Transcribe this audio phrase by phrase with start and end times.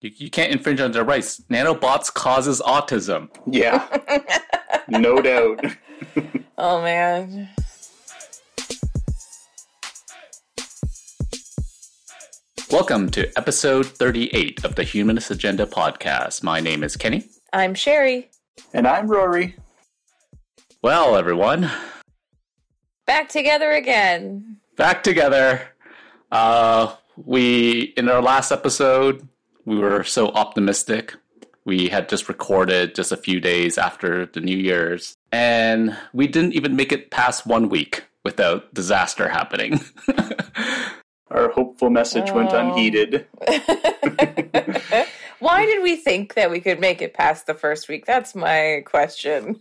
[0.00, 1.40] You, you can't infringe on their rights.
[1.50, 3.28] Nanobots causes autism.
[3.46, 3.86] Yeah.
[4.88, 5.64] no doubt.
[6.62, 7.48] Oh man.
[12.70, 16.42] Welcome to episode 38 of the Humanist Agenda podcast.
[16.42, 17.24] My name is Kenny.
[17.52, 18.30] I'm Sherry.
[18.74, 19.56] And I'm Rory.
[20.82, 21.70] Well, everyone,
[23.06, 24.58] Back together again.
[24.76, 25.62] back together.
[26.30, 29.26] Uh, we in our last episode,
[29.64, 31.14] we were so optimistic.
[31.64, 36.54] We had just recorded just a few days after the New Year's, and we didn't
[36.54, 39.80] even make it past one week without disaster happening.
[41.30, 42.58] Our hopeful message went Oh.
[42.70, 43.26] unheeded.
[45.38, 48.04] Why did we think that we could make it past the first week?
[48.04, 49.60] That's my question.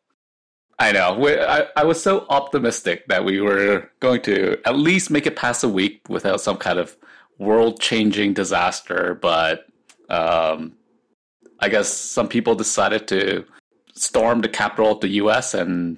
[0.78, 1.14] I know.
[1.18, 5.36] We, I, I was so optimistic that we were going to at least make it
[5.36, 6.96] past a week without some kind of
[7.40, 9.66] world changing disaster, but
[10.08, 10.76] um,
[11.58, 13.44] I guess some people decided to
[13.94, 15.96] storm the capital of the US and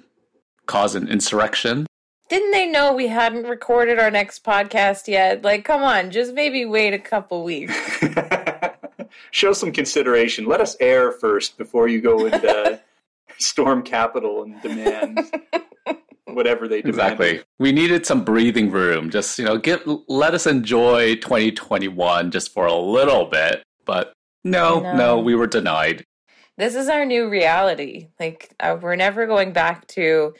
[0.67, 1.87] cause an insurrection.
[2.29, 5.43] Didn't they know we hadn't recorded our next podcast yet?
[5.43, 7.75] Like, come on, just maybe wait a couple weeks.
[9.33, 10.47] Show some consideration.
[10.47, 12.81] Let us air first before you go into
[13.39, 15.31] storm capital and demand
[16.35, 16.95] whatever they demand.
[17.13, 17.43] Exactly.
[17.59, 19.11] We needed some breathing room.
[19.11, 23.63] Just, you know, get let us enjoy 2021 just for a little bit.
[23.85, 24.13] But
[24.45, 26.05] no, no, we were denied.
[26.59, 28.09] This is our new reality.
[28.21, 30.35] Like, uh, we're never going back to,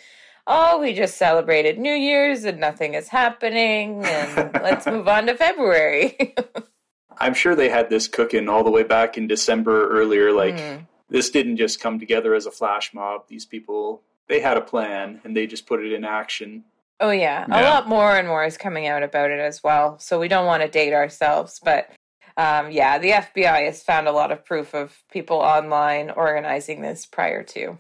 [0.47, 5.35] oh, we just celebrated New Year's and nothing is happening, and let's move on to
[5.37, 6.35] February.
[7.19, 10.33] I'm sure they had this cooking all the way back in December earlier.
[10.33, 10.77] Like, Hmm.
[11.09, 13.29] this didn't just come together as a flash mob.
[13.29, 16.65] These people, they had a plan and they just put it in action.
[17.01, 17.47] Oh yeah.
[17.51, 19.99] a lot more and more is coming out about it as well.
[19.99, 21.91] So we don't want to date ourselves, but
[22.37, 27.05] um, yeah, the FBI has found a lot of proof of people online organizing this
[27.05, 27.79] prior to.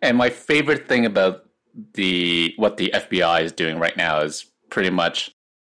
[0.00, 1.44] And my favorite thing about
[1.94, 5.30] the what the FBI is doing right now is pretty much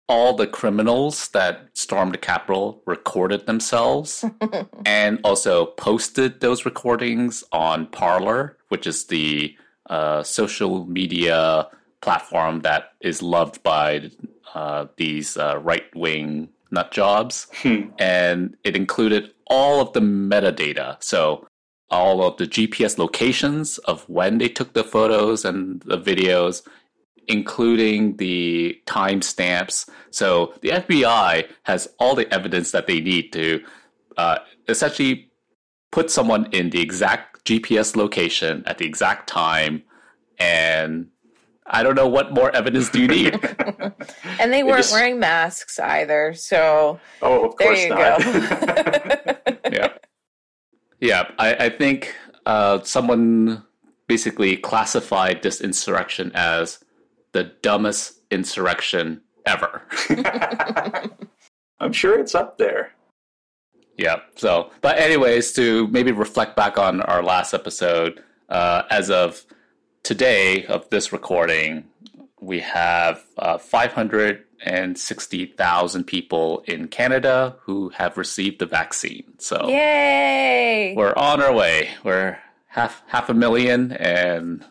[0.09, 4.25] all the criminals that stormed the Capitol recorded themselves
[4.87, 9.57] and also posted those recordings on Parler, which is the
[9.89, 11.69] uh, social media
[12.01, 14.11] platform that is loved by
[14.55, 17.47] uh, these uh, right wing nut jobs.
[17.63, 17.91] Hmm.
[17.99, 21.03] And it included all of the metadata.
[21.03, 21.47] So,
[21.89, 26.63] all of the GPS locations of when they took the photos and the videos,
[27.29, 29.89] including the timestamps.
[30.11, 33.63] So, the FBI has all the evidence that they need to
[34.17, 34.39] uh,
[34.69, 35.31] essentially
[35.93, 39.83] put someone in the exact GPS location at the exact time.
[40.39, 41.09] And
[41.67, 43.41] I don't know what more evidence do you need.
[44.39, 46.35] And they weren't just- wearing masks either.
[46.35, 48.21] So Oh, of there course you not.
[48.21, 49.53] go.
[49.73, 49.89] yeah.
[51.01, 52.15] Yeah, I, I think
[52.45, 53.65] uh, someone
[54.07, 56.79] basically classified this insurrection as
[57.33, 59.83] the dumbest insurrection ever.
[61.81, 62.93] I'm sure it's up there.
[63.97, 64.17] Yeah.
[64.37, 69.45] So, but anyways, to maybe reflect back on our last episode, uh, as of
[70.03, 71.85] today of this recording,
[72.41, 79.25] we have uh, 560,000 people in Canada who have received the vaccine.
[79.39, 80.95] So Yay!
[80.97, 81.91] we're on our way.
[82.05, 84.65] We're half half a million, and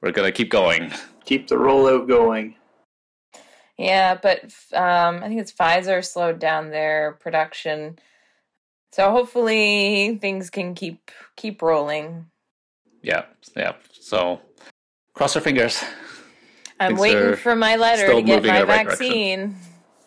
[0.00, 0.92] we're gonna keep going.
[1.24, 2.56] Keep the rollout going.
[3.76, 7.98] Yeah, but um, I think it's Pfizer slowed down their production,
[8.92, 12.26] so hopefully things can keep keep rolling.
[13.02, 13.24] Yeah,
[13.56, 13.74] yeah.
[13.92, 14.40] So
[15.14, 15.82] cross our fingers.
[16.78, 19.06] I'm Things waiting for my letter to get my in the right direction.
[19.08, 19.56] vaccine.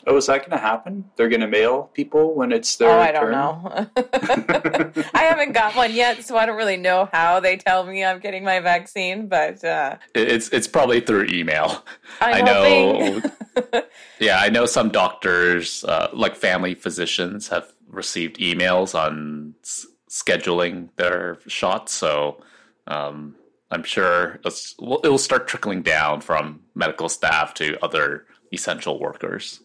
[0.08, 1.06] Oh, is that going to happen?
[1.16, 3.32] They're going to mail people when it's their Oh, I don't turn?
[3.32, 3.88] know.
[5.14, 8.20] I haven't got one yet, so I don't really know how they tell me I'm
[8.20, 9.28] getting my vaccine.
[9.28, 11.84] But uh, It's it's probably through email.
[12.22, 13.22] I'm I know.
[14.20, 20.90] Yeah, I know some doctors, uh, like family physicians, have received emails on s- scheduling
[20.96, 21.94] their shots.
[21.94, 22.42] So
[22.88, 23.36] um,
[23.72, 29.00] I'm sure it's, well, it will start trickling down from medical staff to other essential
[29.00, 29.62] workers.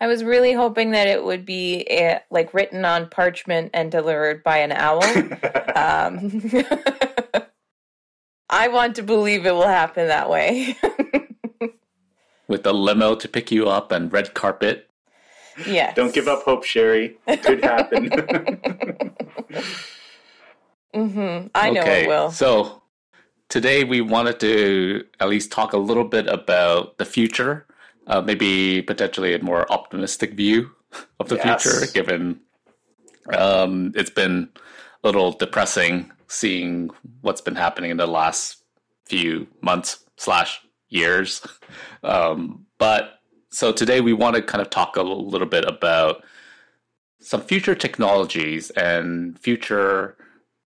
[0.00, 4.44] I was really hoping that it would be uh like written on parchment and delivered
[4.44, 5.02] by an owl.
[5.74, 6.40] um,
[8.50, 10.76] I want to believe it will happen that way.
[12.48, 14.87] With a limo to pick you up and red carpet.
[15.66, 15.94] Yes.
[15.96, 17.18] Don't give up hope, Sherry.
[17.26, 18.10] It could happen.
[20.94, 22.30] hmm I know okay, it will.
[22.30, 22.82] So
[23.48, 27.66] today we wanted to at least talk a little bit about the future,
[28.06, 30.70] uh, maybe potentially a more optimistic view
[31.20, 31.62] of the Yes.
[31.62, 32.40] future, given
[33.32, 34.48] Um, it's been
[35.02, 36.90] a little depressing seeing
[37.22, 38.62] what's been happening in the last
[39.06, 41.40] few months slash years.
[42.04, 43.17] Um, but
[43.50, 46.24] so today we want to kind of talk a little bit about
[47.20, 50.16] some future technologies and future,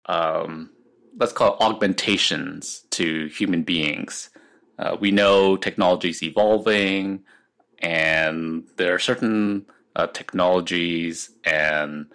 [0.07, 0.71] um,
[1.19, 4.31] let's call it augmentations to human beings.
[4.79, 7.23] Uh, we know technology is evolving,
[7.79, 12.07] and there are certain uh, technologies and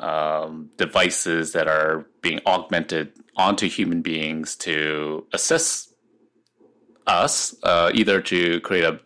[0.00, 5.94] um, devices that are being augmented onto human beings to assist
[7.06, 9.00] us, uh, either to create a,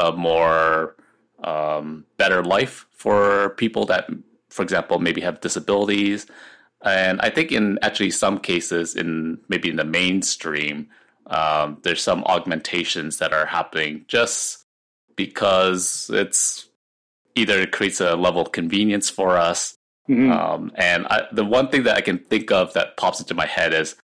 [0.00, 0.96] a more
[1.44, 4.10] um, better life for people that,
[4.48, 6.26] for example, maybe have disabilities.
[6.82, 10.88] And I think in actually some cases, in maybe in the mainstream,
[11.26, 14.64] um, there's some augmentations that are happening just
[15.14, 16.68] because it's
[17.36, 19.76] either it creates a level of convenience for us
[20.10, 20.32] Mm-hmm.
[20.32, 23.46] Um, and I, the one thing that I can think of that pops into my
[23.46, 23.94] head is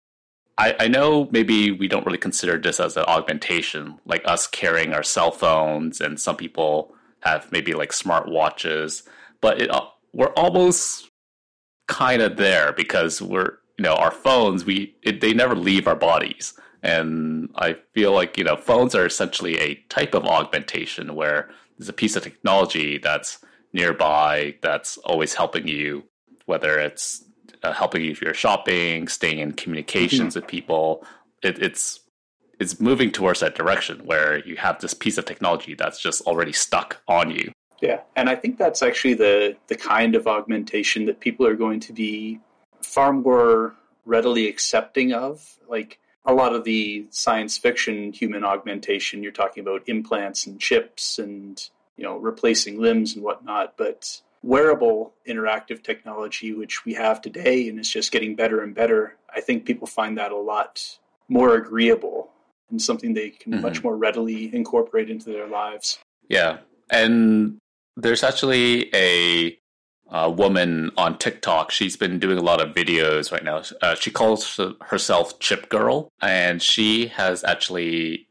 [0.59, 4.95] I, I, know maybe we don't really consider this as an augmentation, like us carrying
[4.95, 9.03] our cell phones, and some people have maybe like smart watches,
[9.41, 11.11] but it, uh, we're almost
[11.89, 15.97] kind of there because we're you know our phones we it, they never leave our
[15.97, 21.51] bodies, and I feel like you know phones are essentially a type of augmentation where
[21.79, 23.45] there's a piece of technology that's
[23.75, 26.05] nearby that's always helping you,
[26.47, 27.26] whether it's
[27.63, 30.41] uh, helping you if you're shopping, staying in communications mm-hmm.
[30.41, 31.05] with people.
[31.43, 32.01] It, it's
[32.59, 36.53] it's moving towards that direction where you have this piece of technology that's just already
[36.53, 37.53] stuck on you.
[37.83, 41.81] Yeah, and I think that's actually the the kind of augmentation that people are going
[41.81, 42.41] to be
[42.83, 43.75] far more
[44.05, 45.59] readily accepting of.
[45.69, 51.19] Like a lot of the science fiction human augmentation, you're talking about implants and chips
[51.19, 51.63] and
[51.97, 57.81] you know, replacing limbs and whatnot, but wearable interactive technology, which we have today and
[57.81, 60.99] is just getting better and better, I think people find that a lot
[61.29, 62.31] more agreeable
[62.71, 63.63] and something they can mm-hmm.
[63.63, 65.99] much more readily incorporate into their lives.
[66.29, 66.59] Yeah.
[66.91, 67.59] And
[67.97, 69.59] there's actually a,
[70.11, 71.73] a woman on TikTok.
[71.73, 73.63] She's been doing a lot of videos right now.
[73.83, 78.29] Uh, she calls herself Chip Girl, and she has actually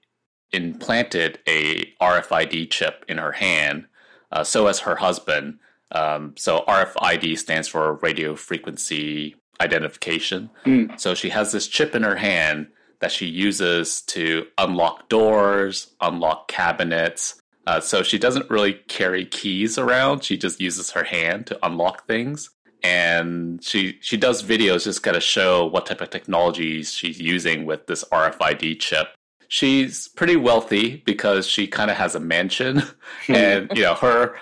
[0.54, 3.88] implanted a RFID chip in her hand.
[4.32, 5.60] Uh, so has her husband.
[5.96, 10.50] Um, so RFID stands for radio frequency identification.
[10.66, 11.00] Mm.
[11.00, 12.68] So she has this chip in her hand
[13.00, 17.42] that she uses to unlock doors, unlock cabinets.
[17.66, 20.24] Uh, so she doesn't really carry keys around.
[20.24, 22.50] She just uses her hand to unlock things.
[22.84, 27.66] And she she does videos just kind of show what type of technologies she's using
[27.66, 29.08] with this RFID chip
[29.48, 32.84] she's pretty wealthy because she kind of has a mansion
[33.28, 34.36] and you know her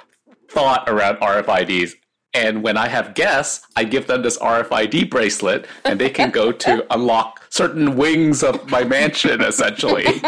[0.53, 1.93] thought around RFIDs
[2.33, 6.51] and when I have guests, I give them this RFID bracelet and they can go
[6.51, 10.05] to unlock certain wings of my mansion essentially.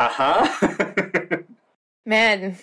[0.00, 0.48] Uh-huh.
[2.06, 2.56] Man.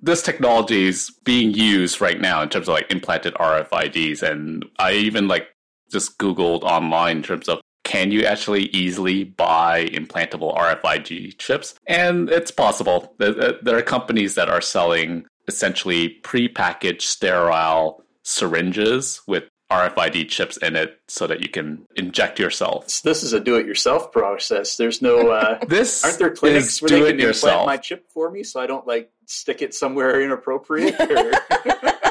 [0.00, 4.94] this technology is being used right now in terms of like implanted RFIDs and I
[4.94, 5.48] even like
[5.92, 11.74] just googled online in terms of can you actually easily buy implantable RFID chips?
[11.88, 13.12] And it's possible.
[13.18, 19.42] There are companies that are selling essentially prepackaged sterile syringes with
[19.72, 22.88] RFID chips in it so that you can inject yourself.
[22.88, 24.76] So this is a do-it-yourself process.
[24.76, 28.44] There's no uh, this aren't there clinics where they can implant my chip for me
[28.44, 30.94] so I don't like stick it somewhere inappropriate?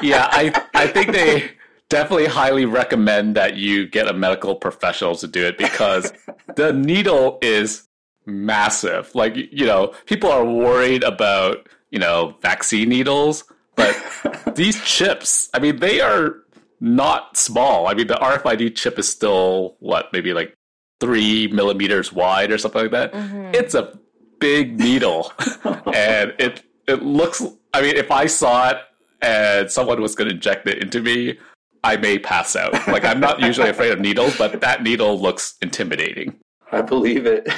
[0.01, 1.51] yeah, I I think they
[1.89, 6.13] definitely highly recommend that you get a medical professional to do it because
[6.55, 7.87] the needle is
[8.25, 9.13] massive.
[9.15, 13.43] Like, you know, people are worried about, you know, vaccine needles,
[13.75, 13.97] but
[14.55, 16.37] these chips, I mean, they are
[16.79, 17.87] not small.
[17.87, 20.55] I mean, the RFID chip is still, what, maybe like
[20.99, 23.13] three millimeters wide or something like that.
[23.13, 23.55] Mm-hmm.
[23.55, 23.97] It's a
[24.39, 25.33] big needle.
[25.93, 27.41] and it, it looks,
[27.73, 28.77] I mean, if I saw it
[29.21, 31.37] and someone was going to inject it into me,
[31.83, 32.73] I may pass out.
[32.87, 36.35] Like I'm not usually afraid of needles, but that needle looks intimidating.
[36.71, 37.49] I believe it.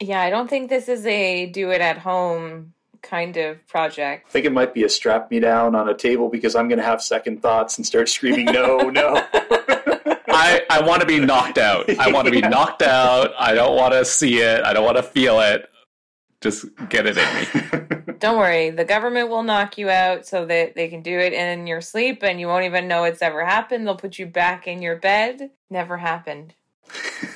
[0.00, 4.26] Yeah, I don't think this is a do it at home kind of project.
[4.28, 6.78] I think it might be a strap me down on a table because I'm going
[6.78, 9.22] to have second thoughts and start screaming, no, no.
[10.28, 11.88] I, I want to be knocked out.
[11.98, 13.32] I want to be knocked out.
[13.38, 14.62] I don't want to see it.
[14.64, 15.70] I don't want to feel it.
[16.46, 18.14] Just get it in me.
[18.20, 21.66] Don't worry, the government will knock you out so that they can do it in
[21.66, 23.84] your sleep and you won't even know it's ever happened.
[23.84, 25.50] They'll put you back in your bed.
[25.70, 26.54] Never happened.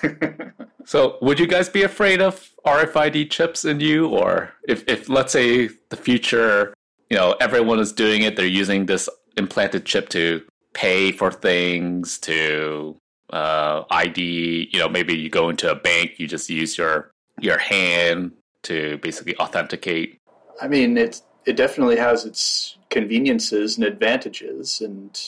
[0.84, 5.32] so, would you guys be afraid of RFID chips in you or if if let's
[5.32, 6.72] say the future,
[7.08, 10.40] you know, everyone is doing it, they're using this implanted chip to
[10.72, 12.96] pay for things, to
[13.30, 14.70] uh, ID.
[14.72, 18.98] You know, maybe you go into a bank, you just use your your hand to
[18.98, 20.18] basically authenticate.
[20.60, 25.18] I mean, it's it definitely has its conveniences and advantages, and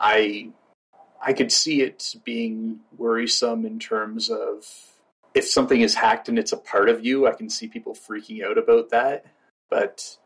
[0.00, 0.50] I
[1.20, 4.66] I could see it being worrisome in terms of
[5.34, 7.26] if something is hacked and it's a part of you.
[7.26, 9.26] I can see people freaking out about that,
[9.70, 10.16] but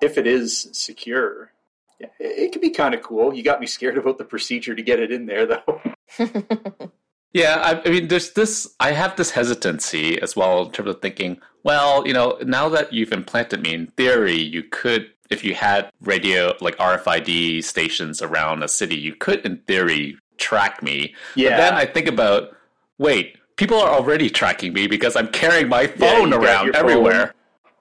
[0.00, 1.52] if it is secure,
[1.98, 3.34] yeah, it, it could be kind of cool.
[3.34, 5.80] You got me scared about the procedure to get it in there, though.
[7.32, 8.74] Yeah, I, I, mean, there's this.
[8.80, 11.40] I have this hesitancy as well in terms of thinking.
[11.62, 15.90] Well, you know, now that you've implanted me, in theory, you could, if you had
[16.00, 21.14] radio like RFID stations around a city, you could, in theory, track me.
[21.34, 21.50] Yeah.
[21.50, 22.56] But then I think about,
[22.96, 27.26] wait, people are already tracking me because I'm carrying my phone yeah, around everywhere.
[27.26, 27.34] Phone.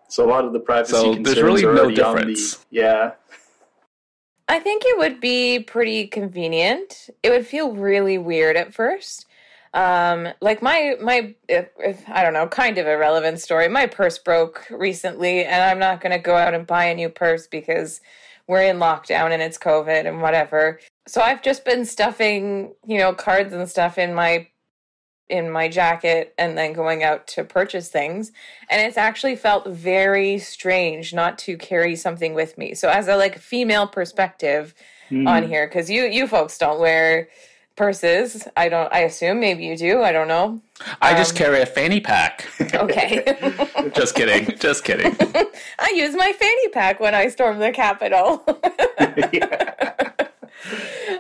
[0.10, 2.56] So a lot of the privacy so concerns there's really no difference.
[2.56, 3.12] The, yeah.
[4.50, 7.10] I think it would be pretty convenient.
[7.24, 9.27] It would feel really weird at first
[9.74, 13.68] um, like my my if, if, I don't know, kind of irrelevant story.
[13.68, 17.10] My purse broke recently, and I'm not going to go out and buy a new
[17.10, 18.02] purse because
[18.48, 20.80] we're in lockdown and it's COVID and whatever.
[21.08, 24.48] So I've just been stuffing, you know, cards and stuff in my
[25.30, 28.32] in my jacket and then going out to purchase things
[28.70, 33.18] and it's actually felt very strange not to carry something with me so as a
[33.18, 34.74] like female perspective
[35.10, 35.28] mm.
[35.28, 37.28] on here because you you folks don't wear
[37.78, 38.48] purses.
[38.58, 38.92] I don't.
[38.92, 40.02] I assume maybe you do.
[40.02, 40.62] I don't know.
[41.02, 42.46] I um, just carry a fanny pack.
[42.74, 43.24] Okay.
[43.96, 44.56] just kidding.
[44.58, 45.16] Just kidding.
[45.80, 48.44] I use my fanny pack when I storm the Capitol.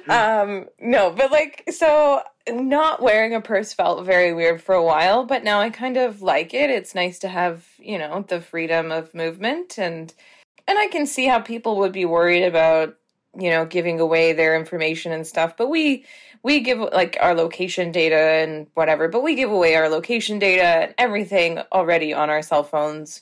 [0.09, 2.21] um, no, but like so.
[2.49, 6.21] Not wearing a purse felt very weird for a while, but now I kind of
[6.21, 6.69] like it.
[6.69, 10.13] It's nice to have, you know, the freedom of movement and
[10.67, 12.95] and I can see how people would be worried about,
[13.37, 15.55] you know, giving away their information and stuff.
[15.57, 16.05] But we
[16.47, 20.63] we give like our location data and whatever, but we give away our location data
[20.63, 23.21] and everything already on our cell phones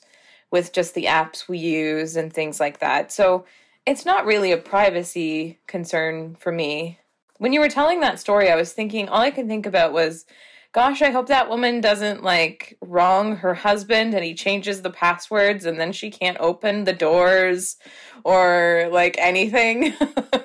[0.52, 3.10] with just the apps we use and things like that.
[3.10, 3.44] So
[3.84, 7.00] it's not really a privacy concern for me.
[7.38, 10.24] When you were telling that story, I was thinking all I could think about was
[10.70, 15.64] gosh, I hope that woman doesn't like wrong her husband and he changes the passwords
[15.64, 17.76] and then she can't open the doors
[18.22, 19.94] or like anything.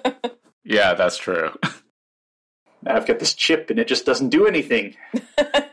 [0.64, 1.52] yeah, that's true.
[2.88, 4.96] I've got this chip and it just doesn't do anything.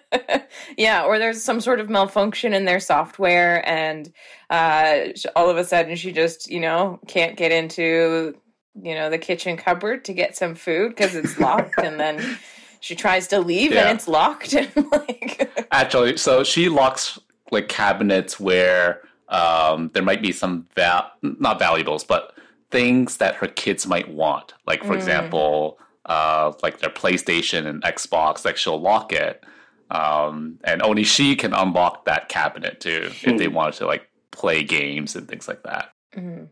[0.77, 4.13] yeah, or there's some sort of malfunction in their software, and
[4.51, 8.37] uh, all of a sudden she just, you know, can't get into,
[8.81, 12.39] you know, the kitchen cupboard to get some food because it's locked, and then
[12.81, 13.89] she tries to leave yeah.
[13.89, 14.55] and it's locked.
[14.77, 17.19] And like, actually, so she locks
[17.51, 22.35] like cabinets where um, there might be some val- not valuables, but
[22.71, 24.53] things that her kids might want.
[24.67, 24.97] Like, for mm.
[24.97, 29.45] example uh, like their PlayStation and Xbox, like she'll lock it,
[29.91, 33.55] um, and only she can unlock that cabinet too if they hmm.
[33.55, 35.93] wanted to like play games and things like that.
[36.17, 36.45] Mm-hmm.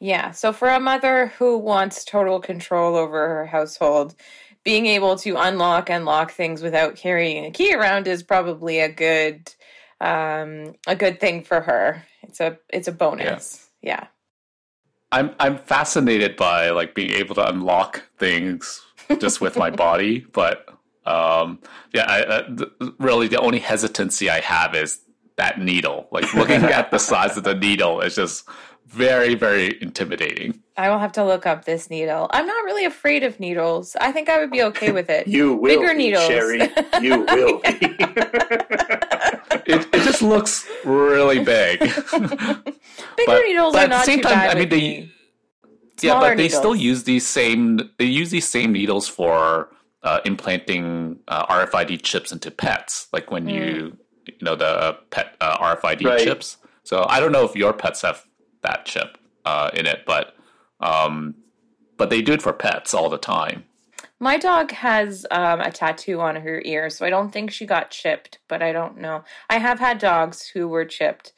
[0.00, 0.30] Yeah.
[0.30, 4.14] So for a mother who wants total control over her household,
[4.64, 8.88] being able to unlock and lock things without carrying a key around is probably a
[8.88, 9.52] good
[10.00, 12.04] um, a good thing for her.
[12.22, 13.68] It's a it's a bonus.
[13.82, 14.00] Yeah.
[14.00, 14.06] yeah.
[15.12, 18.80] I'm I'm fascinated by like being able to unlock things
[19.18, 20.20] just with my body.
[20.32, 20.68] But
[21.06, 21.58] um,
[21.92, 25.00] yeah, I, uh, th- really the only hesitancy I have is
[25.36, 26.08] that needle.
[26.10, 28.48] Like looking at the size of the needle is just
[28.86, 30.62] very, very intimidating.
[30.76, 32.28] I will have to look up this needle.
[32.32, 33.96] I'm not really afraid of needles.
[34.00, 35.26] I think I would be okay with it.
[35.28, 36.26] you will, bigger be, needles.
[36.26, 36.60] Sherry.
[37.00, 37.60] You will.
[39.64, 41.78] it, it just looks really big.
[41.80, 44.50] bigger but, needles but are not at the same time.
[44.50, 45.10] I mean, they
[46.02, 46.58] yeah, but they needles.
[46.58, 47.90] still use these same.
[47.98, 49.70] They use these same needles for
[50.02, 53.52] uh, implanting uh, RFID chips into pets, like when mm.
[53.52, 56.20] you you know the pet uh, RFID right.
[56.20, 56.56] chips.
[56.84, 58.26] So I don't know if your pets have
[58.62, 60.34] that chip uh, in it, but
[60.80, 61.34] um,
[61.96, 63.64] but they do it for pets all the time.
[64.18, 67.90] My dog has um, a tattoo on her ear, so I don't think she got
[67.90, 69.24] chipped, but I don't know.
[69.48, 71.32] I have had dogs who were chipped.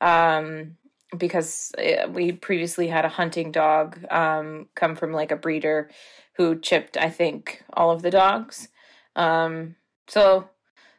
[0.00, 0.76] Um,
[1.16, 5.90] because eh, we previously had a hunting dog um, come from like a breeder
[6.34, 8.68] who chipped, I think, all of the dogs.
[9.16, 10.48] Um, so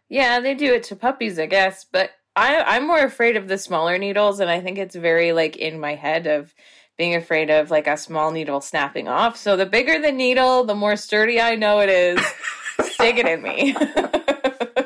[0.09, 1.85] yeah, they do it to puppies, I guess.
[1.89, 5.55] But I, I'm more afraid of the smaller needles, and I think it's very like
[5.55, 6.53] in my head of
[6.97, 9.37] being afraid of like a small needle snapping off.
[9.37, 12.19] So the bigger the needle, the more sturdy I know it is.
[12.93, 13.75] Stick it in me.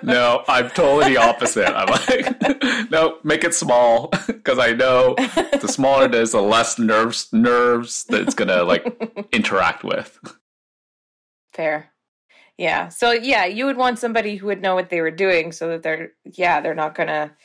[0.04, 1.68] no, I'm totally the opposite.
[1.68, 6.78] I'm like, no, make it small because I know the smaller it is, the less
[6.78, 10.20] nerves nerves that it's gonna like interact with.
[11.54, 11.92] Fair.
[12.58, 12.90] Yeah.
[12.90, 15.84] So yeah, you would want somebody who would know what they were doing so that
[15.84, 17.36] they're yeah, they're not gonna,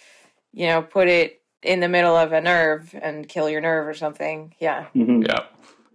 [0.52, 3.94] you know, put it in the middle of a nerve and kill your nerve or
[3.94, 4.54] something.
[4.60, 4.86] Yeah.
[4.94, 5.22] Mm-hmm.
[5.22, 5.40] Yeah.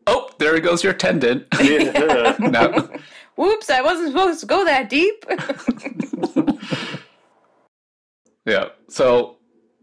[0.07, 1.45] Oh, there goes your tendon.
[1.61, 2.35] Yeah.
[2.39, 2.89] no.
[3.35, 5.25] Whoops, I wasn't supposed to go that deep.
[8.45, 8.69] yeah.
[8.89, 9.37] So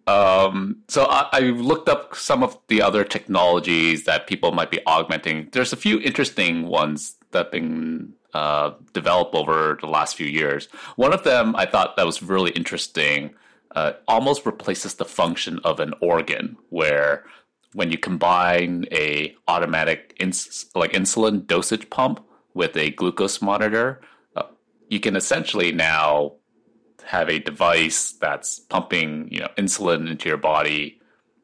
[0.06, 4.84] um, so I, I, looked up some of the other technologies that people might be
[4.84, 5.48] augmenting.
[5.52, 10.66] There's a few interesting ones that have been uh, developed over the last few years.
[10.96, 13.34] One of them I thought that was really interesting.
[13.76, 17.24] Uh, almost replaces the function of an organ, where
[17.74, 22.24] when you combine a automatic ins- like insulin dosage pump
[22.60, 24.02] with a glucose monitor,
[24.36, 24.42] uh,
[24.90, 26.34] you can essentially now
[27.06, 31.00] have a device that's pumping you know insulin into your body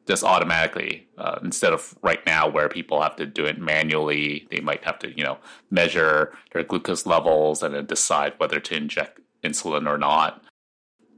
[0.07, 4.47] just automatically uh, instead of right now where people have to do it manually.
[4.51, 5.39] They might have to you know
[5.71, 10.43] measure their glucose levels and then decide whether to inject insulin or not.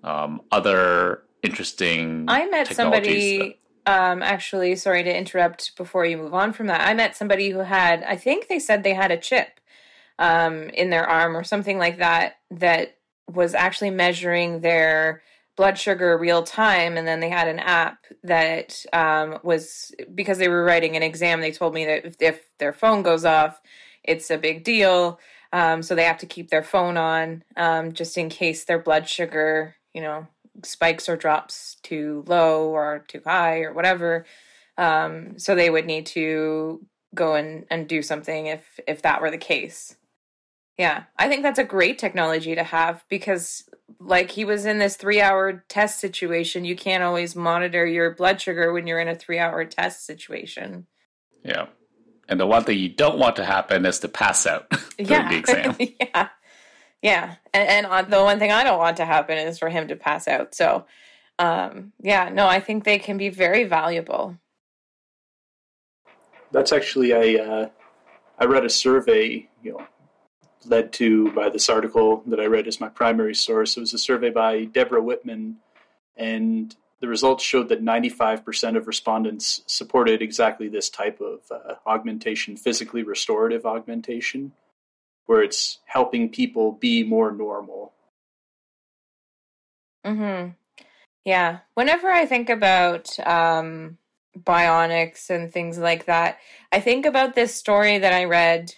[0.01, 6.33] Um, other interesting i met somebody that, um, actually sorry to interrupt before you move
[6.33, 6.87] on from that.
[6.87, 9.58] I met somebody who had i think they said they had a chip
[10.19, 12.97] um, in their arm or something like that that
[13.27, 15.23] was actually measuring their
[15.55, 16.97] blood sugar real time.
[16.97, 21.41] And then they had an app that um, was because they were writing an exam
[21.41, 23.59] they told me that if, if their phone goes off
[24.03, 25.19] it's a big deal.
[25.51, 29.07] Um, so they have to keep their phone on um, just in case their blood
[29.07, 30.27] sugar you know
[30.63, 34.25] spikes or drops too low or too high or whatever.
[34.77, 36.85] Um, so they would need to
[37.15, 39.95] go and, and do something if if that were the case
[40.79, 43.69] yeah, I think that's a great technology to have because,
[43.99, 46.63] like, he was in this three hour test situation.
[46.63, 50.87] You can't always monitor your blood sugar when you're in a three hour test situation.
[51.43, 51.65] Yeah.
[52.29, 55.29] And the one thing you don't want to happen is to pass out during yeah.
[55.29, 55.75] the exam.
[55.79, 56.29] yeah.
[57.01, 57.35] Yeah.
[57.53, 60.29] And, and the one thing I don't want to happen is for him to pass
[60.29, 60.55] out.
[60.55, 60.85] So,
[61.39, 64.37] um, yeah, no, I think they can be very valuable.
[66.53, 67.69] That's actually, I, uh,
[68.37, 69.85] I read a survey, you know,
[70.65, 73.77] led to by this article that I read as my primary source.
[73.77, 75.57] It was a survey by Deborah Whitman,
[76.17, 82.57] and the results showed that 95% of respondents supported exactly this type of uh, augmentation,
[82.57, 84.51] physically restorative augmentation,
[85.25, 87.93] where it's helping people be more normal.
[90.03, 90.49] Hmm.
[91.23, 91.59] Yeah.
[91.75, 93.97] Whenever I think about um,
[94.37, 96.39] bionics and things like that,
[96.71, 98.73] I think about this story that I read,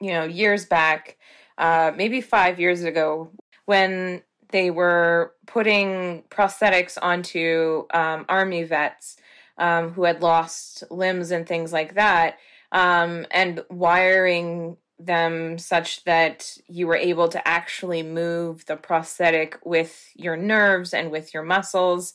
[0.00, 1.18] you know, years back
[1.60, 3.30] uh, maybe five years ago
[3.66, 9.16] when they were putting prosthetics onto um, army vets
[9.58, 12.38] um, who had lost limbs and things like that,
[12.72, 20.10] um, and wiring them such that you were able to actually move the prosthetic with
[20.14, 22.14] your nerves and with your muscles.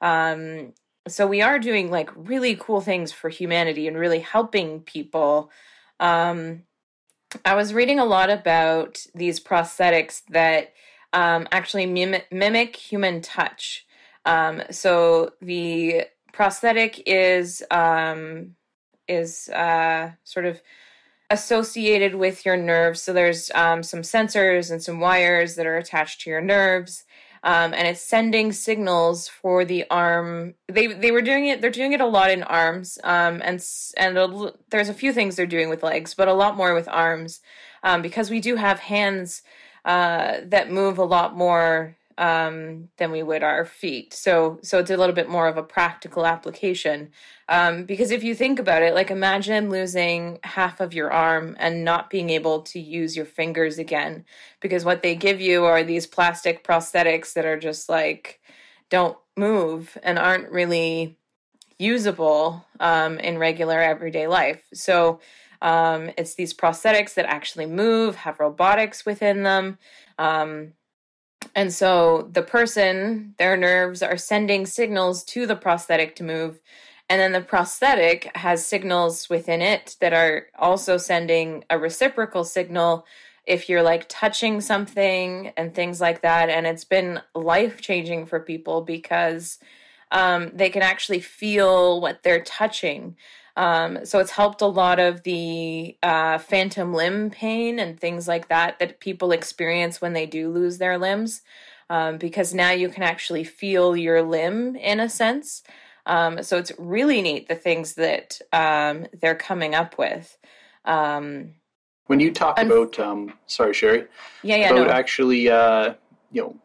[0.00, 0.72] Um,
[1.06, 5.50] so we are doing like really cool things for humanity and really helping people.
[6.00, 6.64] Um,
[7.44, 10.72] I was reading a lot about these prosthetics that
[11.12, 13.86] um, actually mimic, mimic, human touch.
[14.24, 18.56] Um, so the prosthetic is um,
[19.08, 20.60] is uh, sort of
[21.30, 23.00] associated with your nerves.
[23.00, 27.04] So there's um, some sensors and some wires that are attached to your nerves,
[27.42, 30.54] um, and it's sending signals for the arm.
[30.68, 31.60] They they were doing it.
[31.60, 33.64] They're doing it a lot in arms, um, and
[33.96, 36.88] and a, there's a few things they're doing with legs, but a lot more with
[36.88, 37.40] arms,
[37.82, 39.42] um, because we do have hands
[39.84, 44.12] uh, that move a lot more um, than we would our feet.
[44.12, 47.10] So so it's a little bit more of a practical application.
[47.48, 51.82] Um, because if you think about it, like imagine losing half of your arm and
[51.82, 54.26] not being able to use your fingers again,
[54.60, 58.40] because what they give you are these plastic prosthetics that are just like
[58.90, 61.16] don't move and aren't really
[61.78, 64.62] usable um, in regular everyday life.
[64.74, 65.20] So
[65.62, 69.78] um, it's these prosthetics that actually move, have robotics within them.
[70.18, 70.74] Um,
[71.54, 76.60] and so the person, their nerves are sending signals to the prosthetic to move.
[77.08, 83.04] And then the prosthetic has signals within it that are also sending a reciprocal signal
[83.46, 86.50] if you're like touching something and things like that.
[86.50, 89.58] And it's been life changing for people because
[90.12, 93.16] um, they can actually feel what they're touching.
[93.56, 98.48] Um, so it's helped a lot of the uh, phantom limb pain and things like
[98.48, 101.42] that that people experience when they do lose their limbs.
[101.90, 105.62] um, because now you can actually feel your limb in a sense.
[106.06, 110.38] Um, so it's really neat the things that um, they're coming up with.
[110.84, 111.54] Um,
[112.06, 114.06] when you talk about, um, sorry, Sherry,
[114.42, 114.92] yeah, yeah, about no.
[114.92, 115.94] actually, uh,
[116.32, 116.56] you know,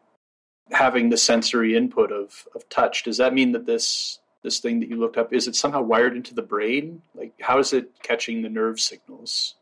[0.70, 4.88] having the sensory input of of touch, does that mean that this this thing that
[4.88, 7.02] you looked up is it somehow wired into the brain?
[7.14, 9.56] Like, how is it catching the nerve signals?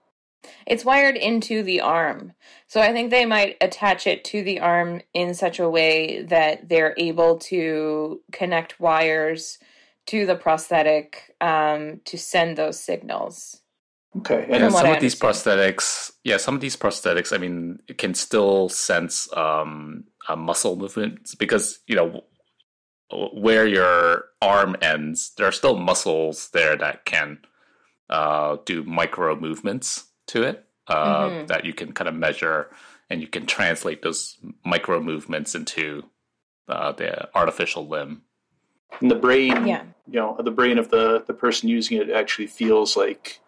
[0.66, 2.34] It's wired into the arm.
[2.66, 6.68] So I think they might attach it to the arm in such a way that
[6.68, 9.58] they're able to connect wires
[10.06, 13.62] to the prosthetic um, to send those signals.
[14.18, 14.46] Okay.
[14.50, 17.80] And From what some I of these prosthetics, yeah, some of these prosthetics, I mean,
[17.88, 22.22] it can still sense um, uh, muscle movements because, you know,
[23.12, 27.38] where your arm ends, there are still muscles there that can
[28.10, 31.46] uh, do micro movements to it uh, Mhm.
[31.48, 32.70] that you can kind of measure
[33.10, 36.04] and you can translate those micro movements into
[36.68, 38.22] uh, the artificial limb.
[39.00, 39.84] And the brain, Yeah.
[40.06, 43.40] you know, the brain of the the person using it actually feels like,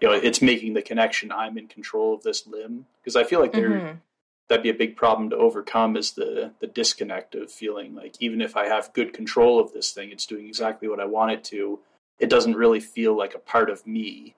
[0.00, 1.32] you know, it's making the connection.
[1.32, 4.00] I'm in control of this limb because I feel like there Mhm.
[4.50, 8.42] That'd be a big problem to overcome is the the disconnect of feeling like even
[8.42, 11.44] if I have good control of this thing, it's doing exactly what I want it
[11.44, 11.78] to.
[12.18, 14.34] It doesn't really feel like a part of me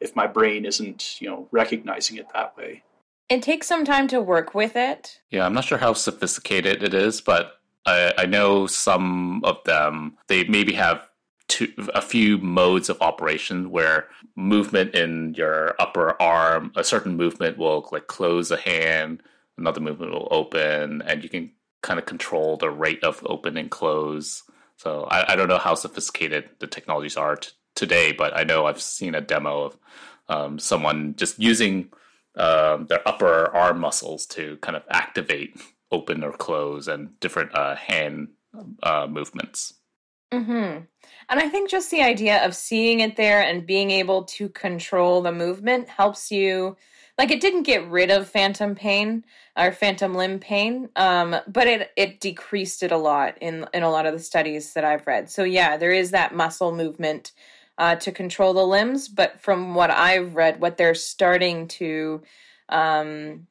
[0.00, 2.82] if my brain isn't, you know, recognizing it that way.
[3.28, 5.20] It takes some time to work with it.
[5.30, 10.16] Yeah, I'm not sure how sophisticated it is, but I, I know some of them
[10.28, 11.08] they maybe have
[11.48, 17.58] two, a few modes of operation where movement in your upper arm, a certain movement
[17.58, 19.22] will like close a hand,
[19.58, 21.50] another movement will open, and you can
[21.82, 24.42] kind of control the rate of open and close.
[24.76, 28.66] So I, I don't know how sophisticated the technologies are t- today, but I know
[28.66, 29.78] I've seen a demo of
[30.28, 31.90] um, someone just using
[32.36, 35.56] um, their upper arm muscles to kind of activate
[35.90, 38.28] open or close and different uh, hand
[38.82, 39.74] uh, movements.
[40.32, 40.78] hmm
[41.28, 45.22] And I think just the idea of seeing it there and being able to control
[45.22, 46.76] the movement helps you.
[47.18, 49.24] Like it didn't get rid of phantom pain
[49.56, 53.90] or phantom limb pain, um, but it it decreased it a lot in in a
[53.90, 55.30] lot of the studies that I've read.
[55.30, 57.32] So yeah, there is that muscle movement
[57.78, 62.22] uh, to control the limbs, but from what I've read, what they're starting to
[62.68, 63.46] um,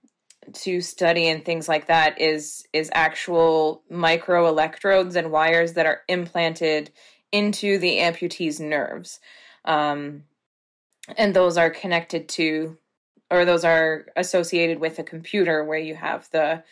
[0.53, 6.01] to study and things like that is is actual micro electrodes and wires that are
[6.07, 6.91] implanted
[7.35, 9.19] into the amputee's nerves
[9.65, 10.23] um,
[11.17, 12.77] and those are connected to
[13.31, 16.63] or those are associated with a computer where you have the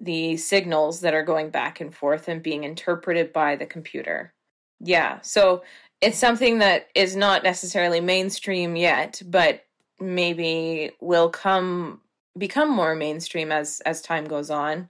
[0.00, 4.32] the signals that are going back and forth and being interpreted by the computer
[4.80, 5.62] yeah so
[6.00, 9.64] it's something that is not necessarily mainstream yet but
[10.00, 12.00] maybe will come
[12.36, 14.88] become more mainstream as as time goes on.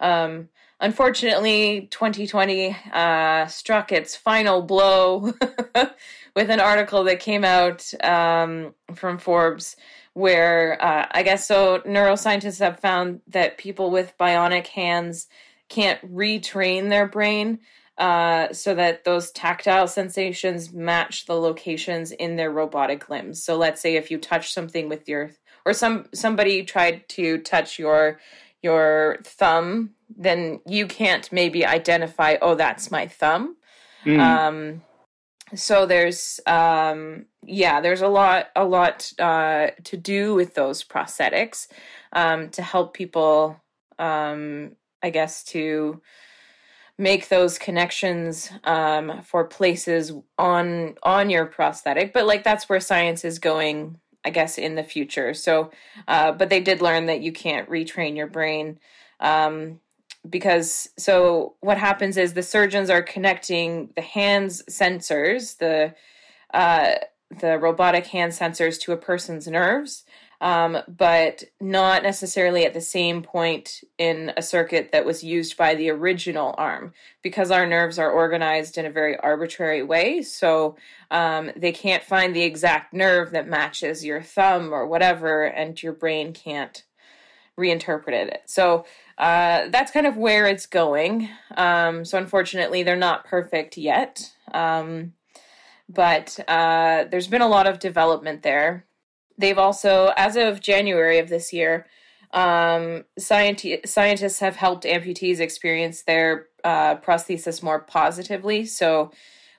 [0.00, 0.48] Um,
[0.80, 5.32] unfortunately, 2020 uh, struck its final blow
[6.36, 9.76] with an article that came out um, from Forbes,
[10.14, 15.28] where uh, I guess so neuroscientists have found that people with bionic hands
[15.68, 17.60] can't retrain their brain.
[17.98, 23.42] Uh, so that those tactile sensations match the locations in their robotic limbs.
[23.42, 25.32] So let's say if you touch something with your
[25.66, 28.20] or some somebody tried to touch your
[28.62, 33.56] your thumb, then you can't maybe identify, oh, that's my thumb.
[34.04, 34.20] Mm.
[34.20, 34.82] Um,
[35.54, 41.68] so there's um, yeah, there's a lot a lot uh, to do with those prosthetics
[42.12, 43.60] um, to help people,
[43.98, 46.02] um, I guess, to
[46.98, 52.12] make those connections um, for places on on your prosthetic.
[52.12, 55.32] But like that's where science is going I guess in the future.
[55.32, 55.70] So,
[56.06, 58.78] uh, but they did learn that you can't retrain your brain
[59.20, 59.80] um,
[60.28, 60.88] because.
[60.98, 65.94] So what happens is the surgeons are connecting the hands sensors, the
[66.52, 66.94] uh,
[67.40, 70.04] the robotic hand sensors, to a person's nerves,
[70.40, 75.74] um, but not necessarily at the same point in a circuit that was used by
[75.74, 80.22] the original arm because our nerves are organized in a very arbitrary way.
[80.22, 80.76] So
[81.10, 85.92] um, they can't find the exact nerve that matches your thumb or whatever, and your
[85.92, 86.84] brain can't
[87.58, 88.42] reinterpret it.
[88.46, 88.86] So
[89.18, 91.28] uh, that's kind of where it's going.
[91.56, 94.32] Um, so unfortunately, they're not perfect yet.
[94.54, 95.14] Um,
[95.88, 98.86] but uh, there's been a lot of development there.
[99.36, 101.86] They've also, as of January of this year,
[102.32, 108.66] um, scienti- scientists have helped amputees experience their uh, prosthesis more positively.
[108.66, 109.12] So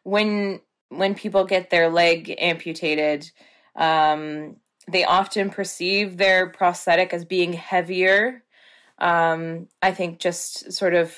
[0.04, 3.30] when when people get their leg amputated,
[3.76, 4.56] um,
[4.88, 8.44] they often perceive their prosthetic as being heavier
[9.00, 11.16] Um, I think just sort of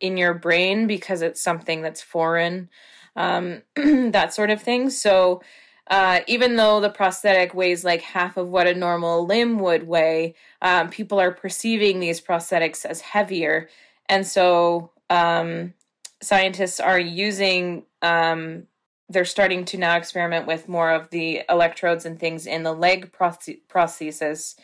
[0.00, 2.68] in your brain because it's something that's foreign,
[3.16, 4.90] um, that sort of thing.
[4.90, 5.42] So
[5.88, 10.34] uh, even though the prosthetic weighs like half of what a normal limb would weigh,
[10.62, 13.68] um, people are perceiving these prosthetics as heavier.
[14.08, 15.74] And so um,
[16.22, 18.64] scientists are using, um,
[19.10, 23.12] they're starting to now experiment with more of the electrodes and things in the leg
[23.12, 24.54] prosthesis.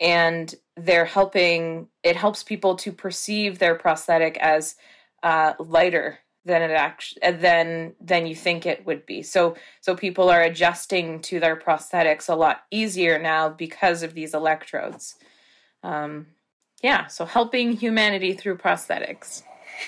[0.00, 4.76] And they're helping, it helps people to perceive their prosthetic as
[5.22, 9.22] uh, lighter than it actually than than you think it would be.
[9.22, 14.34] So so people are adjusting to their prosthetics a lot easier now because of these
[14.34, 15.16] electrodes.
[15.82, 16.28] Um,
[16.82, 19.42] yeah, so helping humanity through prosthetics.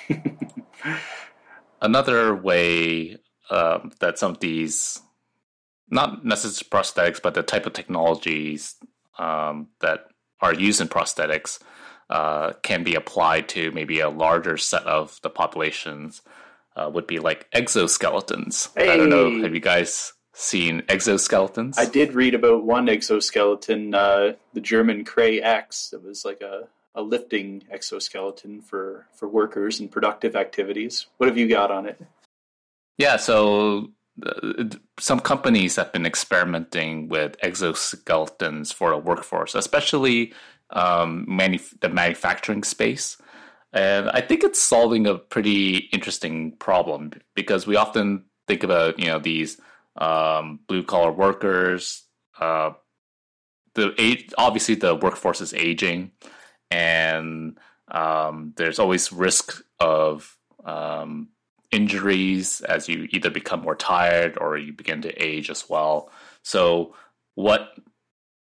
[1.82, 3.16] Another way
[3.50, 5.00] um, that some of these,
[5.88, 8.76] not necessarily prosthetics, but the type of technologies
[9.20, 10.06] um, that
[10.40, 11.60] are used in prosthetics
[12.08, 16.22] uh, can be applied to maybe a larger set of the populations
[16.74, 18.70] uh, would be like exoskeletons.
[18.76, 18.90] Hey.
[18.90, 19.42] I don't know.
[19.42, 21.78] Have you guys seen exoskeletons?
[21.78, 25.92] I did read about one exoskeleton, uh, the German Cray X.
[25.92, 31.06] It was like a, a lifting exoskeleton for, for workers and productive activities.
[31.18, 32.00] What have you got on it?
[32.96, 33.90] Yeah, so
[34.98, 40.34] some companies have been experimenting with exoskeletons for a workforce, especially
[40.70, 41.24] um,
[41.80, 43.16] the manufacturing space.
[43.72, 49.06] And I think it's solving a pretty interesting problem because we often think about, you
[49.06, 49.60] know, these
[49.96, 52.02] um, blue collar workers.
[52.38, 52.72] Uh,
[53.74, 56.10] the age, obviously, the workforce is aging,
[56.70, 57.58] and
[57.90, 61.28] um, there's always risk of um,
[61.72, 66.10] injuries as you either become more tired or you begin to age as well.
[66.42, 66.94] So,
[67.34, 67.74] what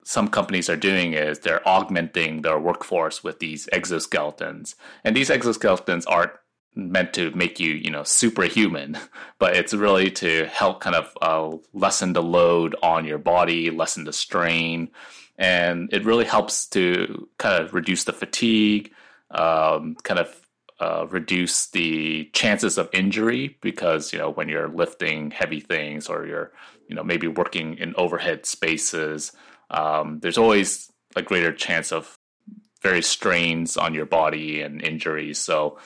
[0.04, 4.76] some companies are doing is they're augmenting their workforce with these exoskeletons.
[5.04, 6.32] And these exoskeletons aren't
[6.74, 8.98] meant to make you, you know, superhuman,
[9.40, 14.06] but it's really to help kind of uh, lessen the load on your body, lessen
[14.06, 14.90] the strain.
[15.38, 18.92] And it really helps to kind of reduce the fatigue,
[19.32, 20.42] um, kind of
[20.82, 26.26] uh, reduce the chances of injury because you know when you're lifting heavy things or
[26.26, 26.52] you're
[26.90, 29.32] you know maybe working in overhead spaces
[29.72, 32.18] um, there's always a greater chance of
[32.82, 35.38] various strains on your body and injuries.
[35.38, 35.78] So,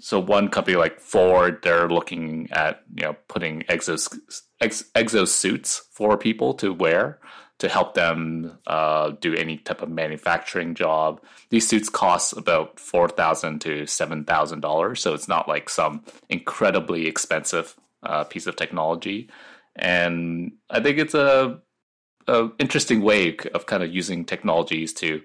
[0.00, 4.16] so one company like Ford, they're looking at you know putting exos
[4.60, 7.18] ex, exosuits for people to wear
[7.58, 11.20] to help them uh, do any type of manufacturing job.
[11.50, 16.04] These suits cost about four thousand to seven thousand dollars, so it's not like some
[16.28, 19.28] incredibly expensive uh, piece of technology.
[19.76, 21.60] And I think it's a
[22.26, 25.22] a interesting way of kind of using technologies to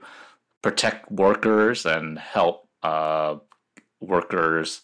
[0.61, 3.35] protect workers and help uh,
[3.99, 4.81] workers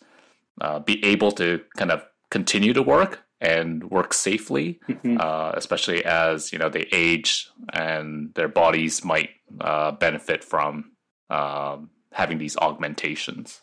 [0.62, 5.18] uh, be able to kind of continue to work and work safely, mm-hmm.
[5.20, 9.30] uh, especially as you know they age and their bodies might
[9.62, 10.92] uh, benefit from
[11.30, 13.62] um, having these augmentations.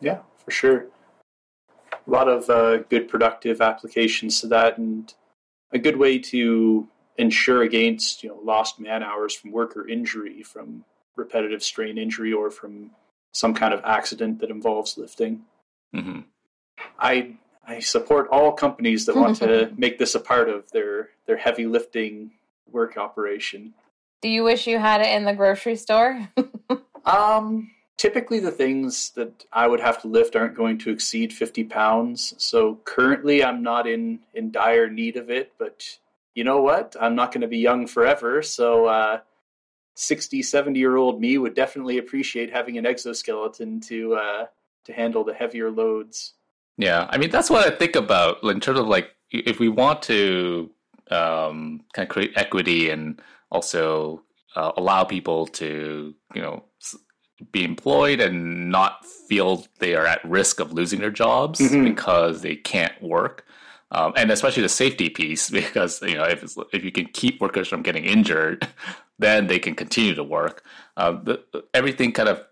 [0.00, 0.86] Yeah, for sure.
[1.92, 5.12] A lot of uh, good productive applications to that, and
[5.72, 10.42] a good way to insure against you know lost man hours from work or injury
[10.42, 10.84] from
[11.16, 12.92] repetitive strain injury or from
[13.32, 15.42] some kind of accident that involves lifting.
[15.94, 16.20] Mm-hmm.
[16.98, 17.36] I
[17.68, 21.66] I support all companies that want to make this a part of their their heavy
[21.66, 22.32] lifting
[22.70, 23.74] work operation.
[24.22, 26.28] Do you wish you had it in the grocery store?
[27.04, 31.64] um, typically the things that I would have to lift aren't going to exceed 50
[31.64, 32.34] pounds.
[32.38, 35.98] So currently I'm not in in dire need of it, but
[36.38, 36.94] you know what?
[37.00, 38.42] I'm not going to be young forever.
[38.42, 39.18] So, uh,
[39.96, 44.46] 60, 70 year old me would definitely appreciate having an exoskeleton to, uh,
[44.84, 46.34] to handle the heavier loads.
[46.78, 47.06] Yeah.
[47.10, 50.70] I mean, that's what I think about in terms of like, if we want to,
[51.10, 54.22] um, kind of create equity and also
[54.56, 56.64] uh, allow people to, you know,
[57.52, 61.84] be employed and not feel they are at risk of losing their jobs mm-hmm.
[61.84, 63.44] because they can't work
[63.90, 67.68] um, and especially the safety piece because you know if if you can keep workers
[67.68, 68.66] from getting injured,
[69.18, 70.64] then they can continue to work.
[70.96, 71.42] Um, the,
[71.74, 72.42] everything kind of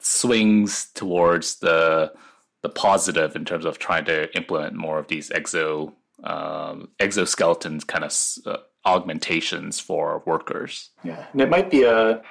[0.00, 2.12] swings towards the
[2.62, 5.92] the positive in terms of trying to implement more of these exo
[6.24, 8.12] um, exoskeletons kind of
[8.46, 10.90] uh, augmentations for workers.
[11.02, 12.22] Yeah, and it might be a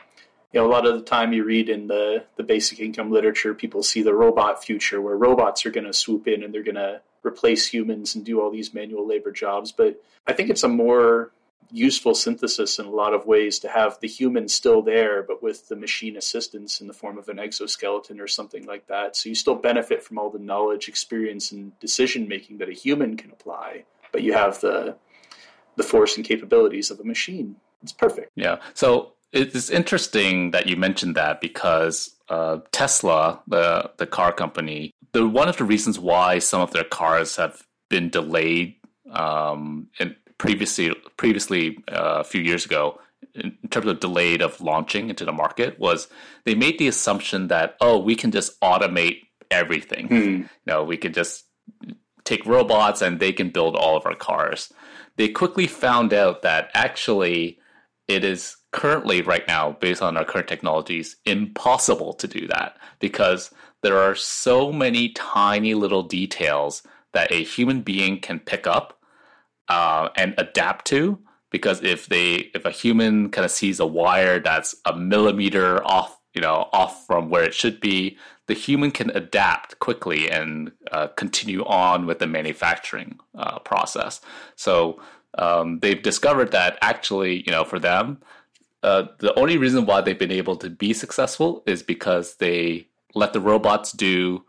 [0.52, 3.54] you know a lot of the time you read in the the basic income literature,
[3.54, 6.76] people see the robot future where robots are going to swoop in and they're going
[6.76, 9.72] to replace humans and do all these manual labor jobs.
[9.72, 11.32] But I think it's a more
[11.72, 15.68] useful synthesis in a lot of ways to have the human still there, but with
[15.68, 19.16] the machine assistance in the form of an exoskeleton or something like that.
[19.16, 23.18] So you still benefit from all the knowledge, experience, and decision making that a human
[23.18, 24.96] can apply, but you have the
[25.76, 27.56] the force and capabilities of a machine.
[27.82, 28.32] It's perfect.
[28.36, 28.58] Yeah.
[28.74, 35.28] So it's interesting that you mentioned that because uh, Tesla, the the car company, the
[35.28, 38.76] one of the reasons why some of their cars have been delayed
[39.12, 43.00] um, and previously previously uh, a few years ago
[43.36, 46.08] in terms of delayed of launching into the market was
[46.46, 49.20] they made the assumption that oh we can just automate
[49.52, 50.16] everything Hmm.
[50.16, 51.46] you know we could just
[52.24, 54.74] take robots and they can build all of our cars
[55.18, 57.60] they quickly found out that actually
[58.08, 63.52] it is currently right now based on our current technologies impossible to do that because
[63.82, 68.99] there are so many tiny little details that a human being can pick up
[69.70, 71.20] uh, and adapt to
[71.52, 76.20] because if they if a human kind of sees a wire that's a millimeter off
[76.34, 81.08] you know off from where it should be the human can adapt quickly and uh,
[81.10, 84.22] continue on with the manufacturing uh, process.
[84.56, 85.00] So
[85.38, 88.20] um, they've discovered that actually you know for them
[88.82, 93.34] uh, the only reason why they've been able to be successful is because they let
[93.34, 94.44] the robots do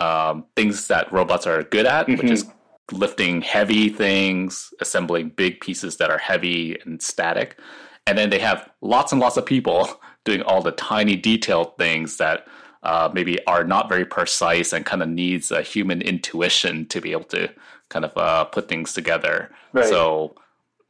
[0.00, 2.46] um, things that robots are good at, which is
[2.92, 7.58] lifting heavy things, assembling big pieces that are heavy and static.
[8.06, 9.88] And then they have lots and lots of people
[10.24, 12.46] doing all the tiny detailed things that
[12.82, 17.12] uh, maybe are not very precise and kind of needs a human intuition to be
[17.12, 17.50] able to
[17.88, 19.50] kind of uh, put things together.
[19.72, 19.86] Right.
[19.86, 20.34] So,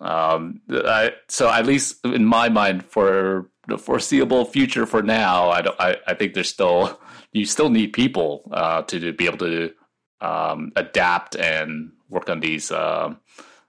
[0.00, 5.62] um, I, so at least in my mind, for the foreseeable future, for now, I
[5.62, 5.80] don't.
[5.80, 7.00] I, I think there's still
[7.33, 9.72] you still need people uh, to, to be able to
[10.20, 13.14] um, adapt and work on these uh,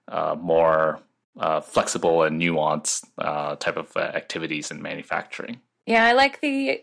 [0.08, 1.00] uh, more
[1.38, 5.60] uh, flexible and nuanced uh, type of uh, activities in manufacturing.
[5.86, 6.82] Yeah, I like the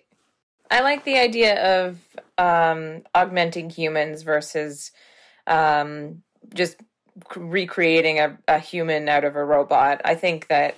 [0.72, 2.00] I like the idea of
[2.38, 4.92] um, augmenting humans versus
[5.46, 6.24] um,
[6.54, 6.78] just
[7.36, 10.02] recreating a, a human out of a robot.
[10.04, 10.76] I think that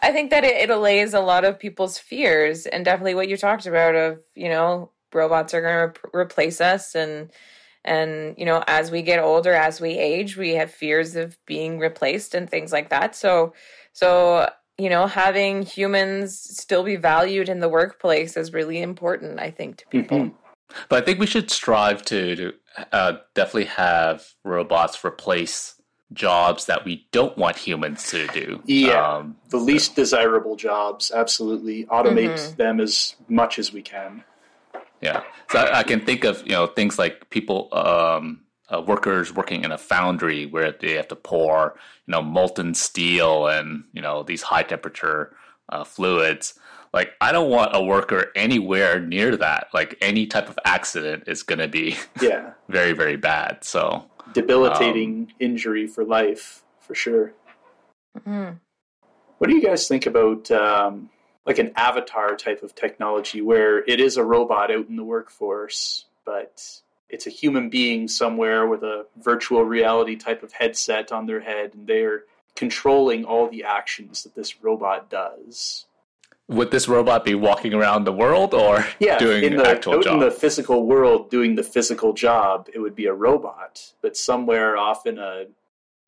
[0.00, 3.36] I think that it, it allays a lot of people's fears, and definitely what you
[3.36, 7.30] talked about of you know robots are going to re- replace us and
[7.86, 11.78] and you know as we get older as we age we have fears of being
[11.78, 13.52] replaced and things like that so
[13.92, 19.50] so you know having humans still be valued in the workplace is really important i
[19.50, 20.34] think to people Mhm.
[20.88, 22.52] But I think we should strive to, to
[22.92, 25.80] uh, definitely have robots replace
[26.12, 28.62] jobs that we don't want humans to do.
[28.64, 29.16] Yeah.
[29.16, 31.84] Um, The least desirable jobs, absolutely.
[31.86, 34.24] Automate them as much as we can.
[35.00, 35.22] Yeah.
[35.50, 38.40] So I, I can think of you know things like people, um,
[38.72, 41.74] uh, workers working in a foundry where they have to pour
[42.06, 45.36] you know molten steel and you know these high temperature
[45.68, 46.54] uh, fluids.
[46.92, 49.68] Like I don't want a worker anywhere near that.
[49.74, 52.52] Like any type of accident is going to be Yeah.
[52.68, 53.64] very very bad.
[53.64, 57.32] So Debilitating injury for life, for sure.
[58.18, 58.58] Mhm.
[59.38, 61.10] What do you guys think about um,
[61.46, 66.06] like an avatar type of technology where it is a robot out in the workforce,
[66.24, 71.40] but it's a human being somewhere with a virtual reality type of headset on their
[71.40, 72.24] head, and they're
[72.56, 75.86] controlling all the actions that this robot does?
[76.48, 80.04] would this robot be walking around the world or Yeah, doing in the actual out
[80.04, 80.14] job?
[80.14, 84.76] in the physical world doing the physical job, it would be a robot, but somewhere
[84.76, 85.46] off in a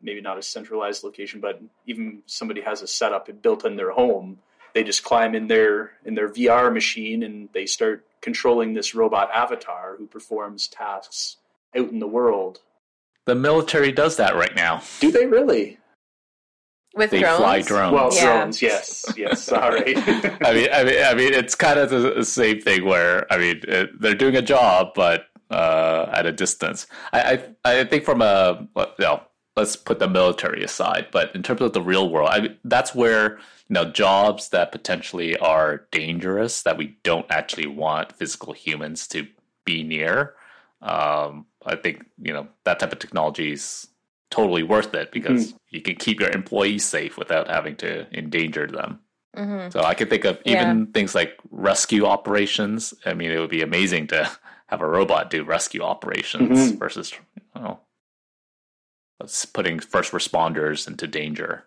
[0.00, 4.38] maybe not a centralized location, but even somebody has a setup built in their home.
[4.78, 9.28] They just climb in their in their VR machine and they start controlling this robot
[9.34, 11.38] avatar who performs tasks
[11.76, 12.60] out in the world.
[13.24, 14.80] the military does that right now.
[15.00, 15.78] Do they really?
[16.94, 17.92] with They drones fly drones.
[17.92, 18.36] Well, Yeah.
[18.38, 19.42] drones, yes, yes.
[19.42, 19.96] Sorry.
[19.96, 23.36] I mean, I mean, I mean, it's kind of the, the same thing where I
[23.36, 26.86] mean, it, they're doing a job, but uh, at a distance.
[27.12, 29.22] I, I, I think from a, you know,
[29.58, 32.94] let's put the military aside, but in terms of the real world, I mean, that's
[32.94, 39.06] where you know jobs that potentially are dangerous that we don't actually want physical humans
[39.08, 39.26] to
[39.64, 40.34] be near.
[40.80, 43.88] Um, I think you know that type of technology is
[44.30, 49.00] totally worth it because you can keep your employees safe without having to endanger them.
[49.36, 49.72] Mhm.
[49.72, 52.92] So I can think of even things like rescue operations.
[53.06, 54.30] I mean, it would be amazing to
[54.68, 56.78] have a robot do rescue operations Mhm.
[56.78, 57.80] versus, you know,
[59.52, 61.64] putting first responders into danger.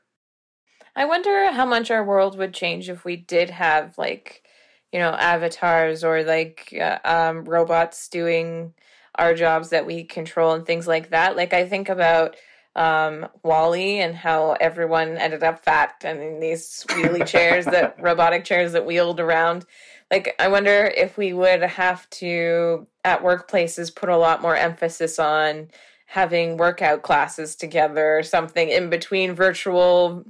[0.95, 4.43] I wonder how much our world would change if we did have like,
[4.91, 8.73] you know, avatars or like uh, um, robots doing
[9.15, 11.35] our jobs that we control and things like that.
[11.35, 12.35] Like I think about
[12.75, 18.45] um, WALL-E and how everyone ended up fat and in these wheelie chairs that robotic
[18.45, 19.65] chairs that wheeled around.
[20.09, 25.19] Like, I wonder if we would have to at workplaces put a lot more emphasis
[25.19, 25.69] on
[26.11, 30.25] having workout classes together or something in between virtual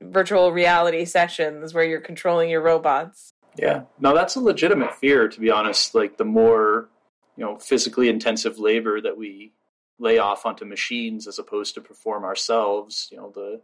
[0.00, 3.34] virtual reality sessions where you're controlling your robots.
[3.58, 3.82] Yeah.
[3.98, 5.96] No, that's a legitimate fear to be honest.
[5.96, 6.88] Like the more,
[7.36, 9.52] you know, physically intensive labor that we
[9.98, 13.60] lay off onto machines as opposed to perform ourselves, you know, the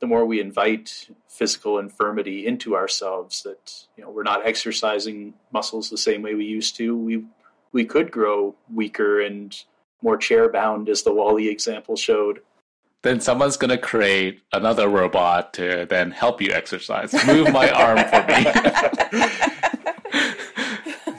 [0.00, 5.90] the more we invite physical infirmity into ourselves that, you know, we're not exercising muscles
[5.90, 7.26] the same way we used to, we
[7.72, 9.64] we could grow weaker and
[10.04, 12.40] more chair bound as the WALL-E example showed
[13.04, 17.12] then someone's going to create another robot to then help you exercise.
[17.26, 18.46] Move my arm for me.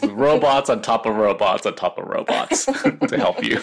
[0.16, 2.66] robots on top of robots on top of robots
[3.08, 3.62] to help you.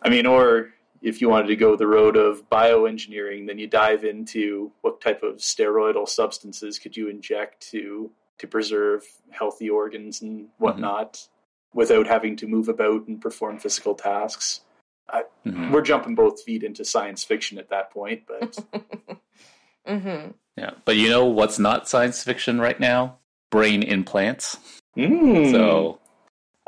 [0.00, 0.70] I mean, or
[1.02, 5.22] if you wanted to go the road of bioengineering, then you dive into what type
[5.22, 11.33] of steroidal substances could you inject to to preserve healthy organs and whatnot mm-hmm.
[11.74, 14.60] Without having to move about and perform physical tasks.
[15.08, 15.72] I, mm-hmm.
[15.72, 18.56] We're jumping both feet into science fiction at that point, but
[19.86, 20.30] mm-hmm.
[20.56, 20.70] yeah.
[20.84, 23.18] But you know what's not science fiction right now?
[23.50, 24.56] Brain implants.
[24.96, 25.50] Mm.
[25.50, 26.00] So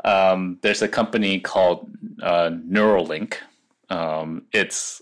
[0.03, 1.89] um, there's a company called
[2.21, 3.35] uh, Neuralink.
[3.89, 5.01] Um, it's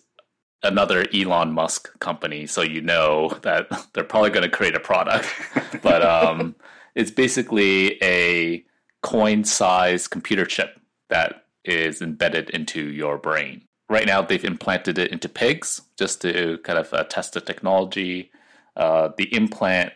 [0.63, 5.31] another Elon Musk company, so you know that they're probably going to create a product.
[5.81, 6.55] but um,
[6.95, 8.63] it's basically a
[9.05, 10.79] coin-sized computer chip
[11.09, 13.61] that is embedded into your brain.
[13.87, 18.31] Right now, they've implanted it into pigs just to kind of uh, test the technology.
[18.75, 19.93] Uh, the implant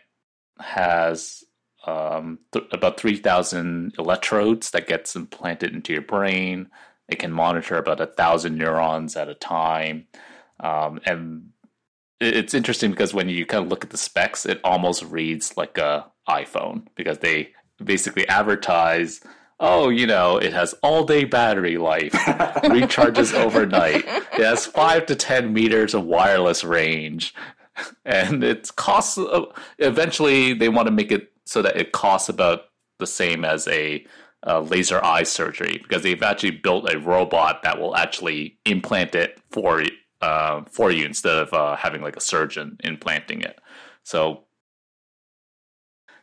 [0.60, 1.44] has
[1.88, 6.70] um, th- about 3,000 electrodes that gets implanted into your brain.
[7.08, 10.06] It can monitor about a thousand neurons at a time.
[10.60, 11.50] Um, and
[12.22, 15.80] it's interesting because when you kind of look at the specs, it almost reads like
[15.80, 17.54] a iPhone because they
[17.84, 19.22] basically advertise
[19.60, 25.16] oh, you know, it has all day battery life, recharges overnight, it has five to
[25.16, 27.34] 10 meters of wireless range,
[28.06, 29.46] and it costs, uh,
[29.78, 32.66] eventually, they want to make it so that it costs about
[33.00, 34.06] the same as a
[34.48, 39.42] uh, laser eye surgery because they've actually built a robot that will actually implant it
[39.52, 39.84] for
[40.22, 43.60] uh, for you instead of uh, having like a surgeon implanting it.
[44.04, 44.44] So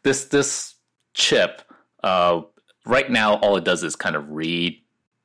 [0.02, 0.75] this this
[1.16, 1.62] chip
[2.04, 2.42] uh,
[2.84, 4.80] right now all it does is kind of read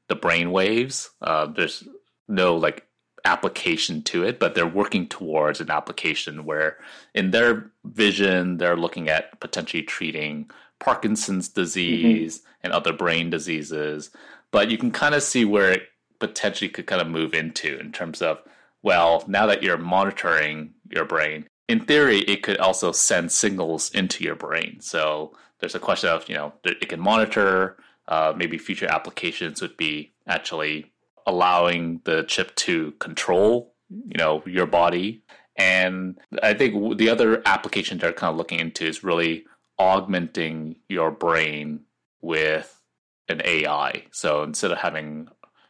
[0.07, 1.11] the brain waves.
[1.21, 1.87] Uh, there's
[2.27, 2.87] no like
[3.23, 6.77] application to it, but they're working towards an application where,
[7.13, 12.47] in their vision, they're looking at potentially treating Parkinson's disease mm-hmm.
[12.63, 14.09] and other brain diseases.
[14.49, 15.83] But you can kind of see where it
[16.19, 18.39] potentially could kind of move into in terms of,
[18.81, 24.23] well, now that you're monitoring your brain, in theory, it could also send signals into
[24.23, 24.81] your brain.
[24.81, 27.77] So there's a question of you know it can monitor.
[28.07, 30.91] Uh, maybe future applications would be actually
[31.25, 35.23] allowing the chip to control you know your body.
[35.55, 39.45] And I think the other application they're kind of looking into is really
[39.77, 41.81] augmenting your brain
[42.21, 42.81] with
[43.29, 44.03] an AI.
[44.11, 45.27] So instead of having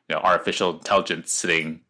[0.09, 1.81] you know artificial intelligence sitting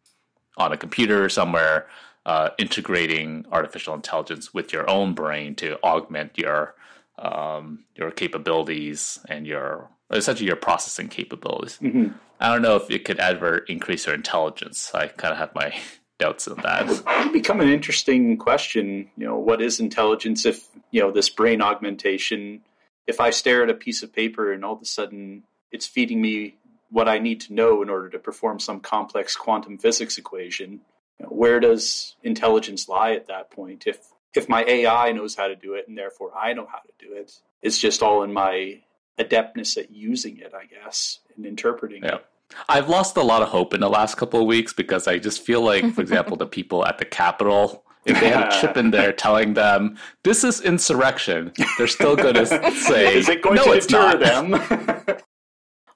[0.58, 1.86] on a computer somewhere,
[2.26, 6.74] uh, integrating artificial intelligence with your own brain to augment your
[7.22, 11.78] um, your capabilities and your essentially your processing capabilities.
[11.80, 12.08] Mm-hmm.
[12.40, 14.90] I don't know if it could ever increase your intelligence.
[14.92, 15.74] I kind of have my
[16.18, 16.90] doubts on that.
[16.90, 19.10] It would become an interesting question.
[19.16, 22.62] You know, what is intelligence if you know this brain augmentation?
[23.06, 26.20] If I stare at a piece of paper and all of a sudden it's feeding
[26.20, 26.56] me
[26.90, 30.82] what I need to know in order to perform some complex quantum physics equation,
[31.18, 33.84] you know, where does intelligence lie at that point?
[33.86, 36.92] If if my AI knows how to do it and therefore I know how to
[36.98, 38.80] do it, it's just all in my
[39.18, 42.16] adeptness at using it, I guess, and interpreting yeah.
[42.16, 42.26] it.
[42.68, 45.42] I've lost a lot of hope in the last couple of weeks because I just
[45.42, 48.90] feel like, for example, the people at the Capitol, if they had a chip in
[48.90, 53.72] there telling them this is insurrection, they're still going to say, "Is it going no,
[53.72, 54.20] to deter not.
[54.20, 55.16] them?"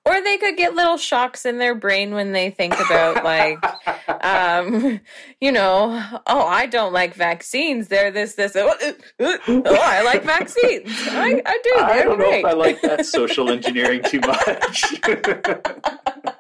[0.07, 3.59] or they could get little shocks in their brain when they think about like
[4.25, 5.01] um
[5.41, 7.89] you know oh i don't like vaccines.
[7.89, 8.57] They're this this.
[8.57, 8.75] Oh,
[9.21, 10.89] oh i like vaccines.
[11.11, 11.73] I, I do.
[11.77, 12.43] They're i don't great.
[12.43, 14.85] know if i like that social engineering too much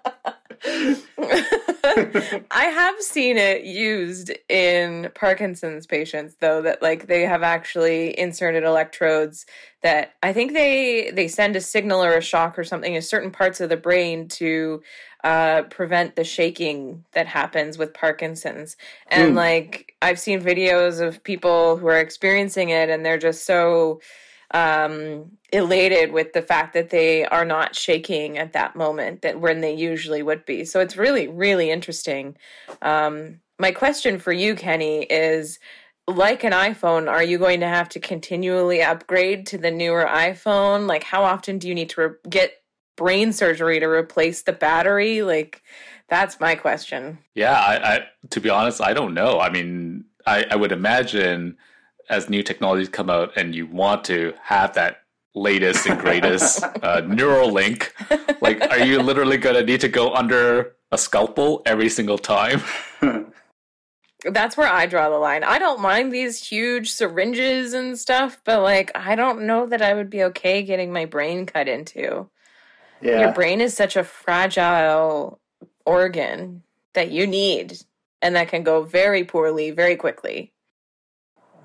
[2.50, 8.64] I have seen it used in Parkinson's patients though that like they have actually inserted
[8.64, 9.46] electrodes
[9.82, 13.30] that I think they they send a signal or a shock or something in certain
[13.30, 14.82] parts of the brain to
[15.24, 18.76] uh, prevent the shaking that happens with Parkinson's.
[19.08, 19.36] And mm.
[19.36, 24.00] like I've seen videos of people who are experiencing it and they're just so
[24.52, 29.60] um, elated with the fact that they are not shaking at that moment that when
[29.60, 30.64] they usually would be.
[30.64, 32.36] So it's really, really interesting.
[32.82, 35.58] Um, my question for you, Kenny, is
[36.08, 40.86] like an iPhone, are you going to have to continually upgrade to the newer iPhone?
[40.86, 42.52] Like, how often do you need to re- get
[42.96, 45.22] brain surgery to replace the battery?
[45.22, 45.62] Like,
[46.08, 47.18] that's my question.
[47.34, 49.40] Yeah, I, I to be honest, I don't know.
[49.40, 51.56] I mean, I, I would imagine
[52.08, 55.02] as new technologies come out and you want to have that
[55.34, 57.90] latest and greatest uh, Neuralink,
[58.40, 62.62] like, are you literally going to need to go under a scalpel every single time?
[64.24, 65.44] That's where I draw the line.
[65.44, 69.94] I don't mind these huge syringes and stuff, but like, I don't know that I
[69.94, 72.28] would be okay getting my brain cut into.
[73.00, 73.20] Yeah.
[73.20, 75.38] Your brain is such a fragile
[75.84, 76.62] organ
[76.94, 77.78] that you need
[78.22, 80.52] and that can go very poorly very quickly.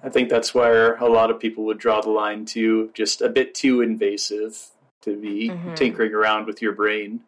[0.03, 3.29] I think that's where a lot of people would draw the line to just a
[3.29, 4.71] bit too invasive
[5.01, 5.73] to be mm-hmm.
[5.75, 7.21] tinkering around with your brain.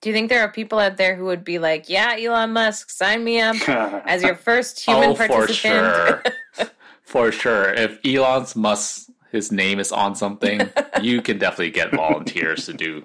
[0.00, 2.90] Do you think there are people out there who would be like, "Yeah, Elon Musk,
[2.90, 5.52] sign me up as your first human oh, participant"?
[5.52, 6.70] For sure.
[7.02, 7.72] for sure.
[7.74, 10.70] If Elon Musk his name is on something,
[11.02, 13.04] you can definitely get volunteers to do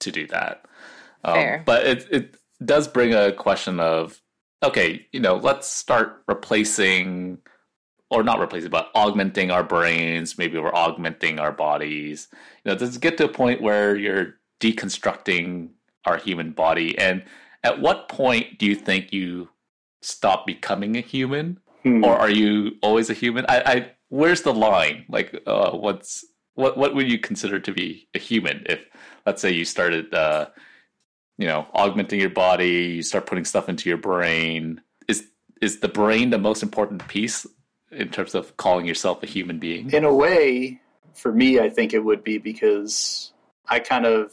[0.00, 0.64] to do that.
[1.24, 4.20] Um, but it it does bring a question of
[4.62, 7.38] okay, you know, let's start replacing
[8.12, 10.36] or not replacing, but augmenting our brains.
[10.36, 12.28] Maybe we're augmenting our bodies.
[12.62, 15.70] You know, does it get to a point where you're deconstructing
[16.04, 16.96] our human body?
[16.98, 17.24] And
[17.64, 19.48] at what point do you think you
[20.02, 22.04] stop becoming a human, hmm.
[22.04, 23.46] or are you always a human?
[23.48, 25.06] I, I where's the line?
[25.08, 26.22] Like, uh, what's
[26.54, 26.76] what?
[26.76, 28.66] What would you consider to be a human?
[28.66, 28.84] If
[29.24, 30.48] let's say you started, uh,
[31.38, 34.82] you know, augmenting your body, you start putting stuff into your brain.
[35.08, 35.24] Is
[35.62, 37.46] is the brain the most important piece
[37.92, 39.90] in terms of calling yourself a human being?
[39.92, 40.80] In a way,
[41.14, 43.32] for me, I think it would be because
[43.68, 44.32] I kind of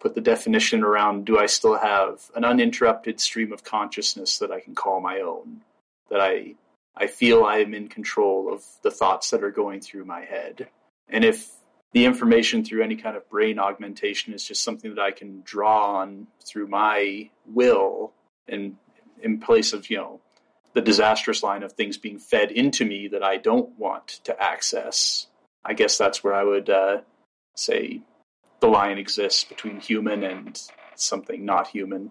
[0.00, 4.60] put the definition around do I still have an uninterrupted stream of consciousness that I
[4.60, 5.60] can call my own?
[6.10, 6.54] That I
[6.96, 10.68] I feel I am in control of the thoughts that are going through my head.
[11.08, 11.50] And if
[11.92, 15.96] the information through any kind of brain augmentation is just something that I can draw
[15.96, 18.12] on through my will
[18.48, 18.76] and
[19.22, 20.20] in place of, you know,
[20.74, 25.26] the disastrous line of things being fed into me that I don't want to access.
[25.64, 26.98] I guess that's where I would uh,
[27.56, 28.02] say
[28.60, 30.60] the line exists between human and
[30.94, 32.10] something not human.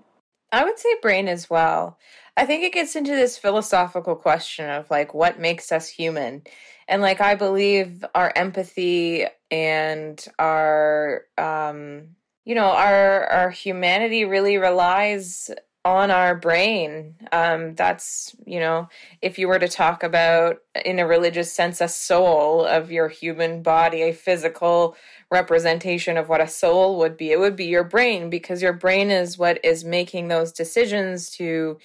[0.51, 1.97] I would say brain as well.
[2.36, 6.43] I think it gets into this philosophical question of like what makes us human.
[6.88, 14.57] And like I believe our empathy and our um you know our our humanity really
[14.57, 15.51] relies
[15.89, 17.15] on our brain.
[17.31, 18.89] Um, that's, you know,
[19.21, 23.63] if you were to talk about, in a religious sense, a soul of your human
[23.63, 24.95] body, a physical
[25.31, 29.09] representation of what a soul would be, it would be your brain because your brain
[29.09, 31.79] is what is making those decisions to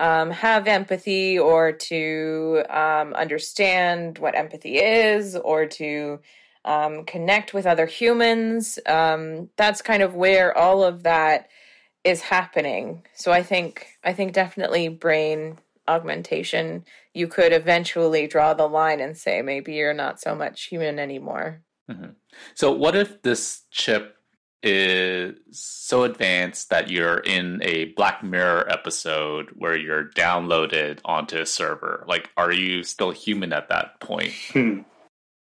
[0.00, 6.18] um, have empathy or to um, understand what empathy is or to
[6.64, 8.80] um, connect with other humans.
[8.86, 11.48] Um, that's kind of where all of that
[12.04, 13.02] is happening.
[13.14, 19.16] So I think I think definitely brain augmentation you could eventually draw the line and
[19.16, 21.62] say maybe you're not so much human anymore.
[21.90, 22.10] Mm-hmm.
[22.54, 24.16] So what if this chip
[24.62, 31.46] is so advanced that you're in a Black Mirror episode where you're downloaded onto a
[31.46, 32.04] server?
[32.08, 34.32] Like, are you still human at that point?
[34.52, 34.80] Hmm.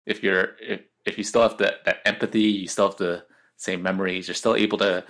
[0.05, 3.23] If you're if, if you still have the, that empathy, you still have the
[3.57, 5.03] same memories, you're still able to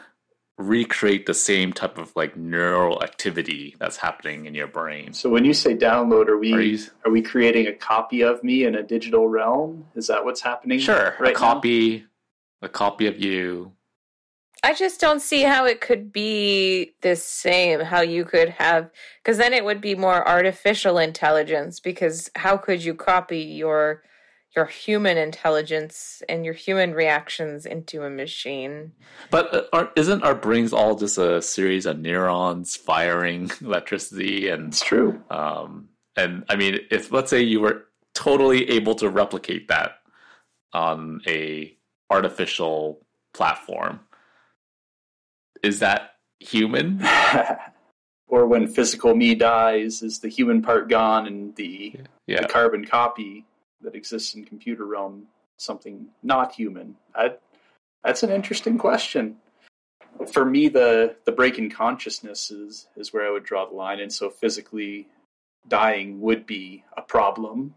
[0.57, 5.13] recreate the same type of like neural activity that's happening in your brain.
[5.13, 8.43] So when you say download, are we are, you, are we creating a copy of
[8.43, 9.85] me in a digital realm?
[9.95, 10.79] Is that what's happening?
[10.79, 12.05] Sure, right a copy, now?
[12.63, 13.73] a copy of you.
[14.63, 17.79] I just don't see how it could be the same.
[17.79, 18.89] How you could have,
[19.23, 21.79] because then it would be more artificial intelligence.
[21.79, 24.01] Because how could you copy your
[24.57, 28.91] your human intelligence and your human reactions into a machine.
[29.29, 34.49] But uh, are, isn't our brains all just a series of neurons firing electricity?
[34.49, 35.21] And it's true.
[35.29, 37.85] Um, and I mean, if let's say you were
[38.15, 39.99] totally able to replicate that
[40.73, 41.77] on a
[42.09, 43.05] artificial
[43.35, 43.99] platform,
[45.61, 47.05] is that human.
[48.27, 51.93] or when physical me dies, is the human part gone and the,
[52.25, 52.41] Yeah.
[52.41, 53.45] the carbon copy
[53.81, 56.95] that exists in computer realm something not human?
[57.15, 57.41] That,
[58.03, 59.37] that's an interesting question.
[60.31, 63.99] For me, the the break in consciousness is is where I would draw the line,
[63.99, 65.07] and so physically
[65.67, 67.75] dying would be a problem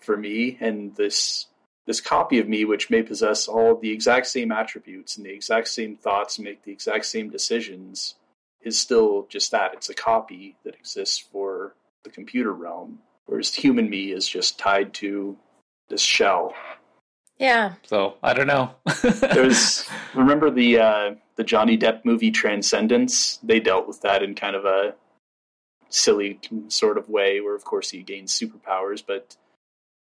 [0.00, 1.46] for me, and this
[1.86, 5.32] this copy of me, which may possess all of the exact same attributes and the
[5.32, 8.16] exact same thoughts make the exact same decisions,
[8.60, 9.72] is still just that.
[9.74, 14.94] It's a copy that exists for the computer realm, whereas human me is just tied
[14.94, 15.36] to
[15.88, 16.54] this shell.
[17.38, 17.74] Yeah.
[17.84, 18.70] So I don't know.
[19.02, 23.38] There's remember the uh, the Johnny Depp movie Transcendence?
[23.42, 24.94] They dealt with that in kind of a
[25.88, 29.36] silly sort of way, where of course he gains superpowers, but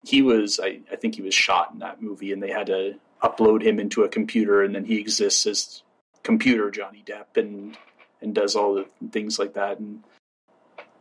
[0.04, 2.94] he was I, I think he was shot in that movie, and they had to
[3.22, 5.82] upload him into a computer, and then he exists as
[6.22, 7.76] computer Johnny Depp and
[8.22, 9.78] and does all the things like that.
[9.78, 10.04] And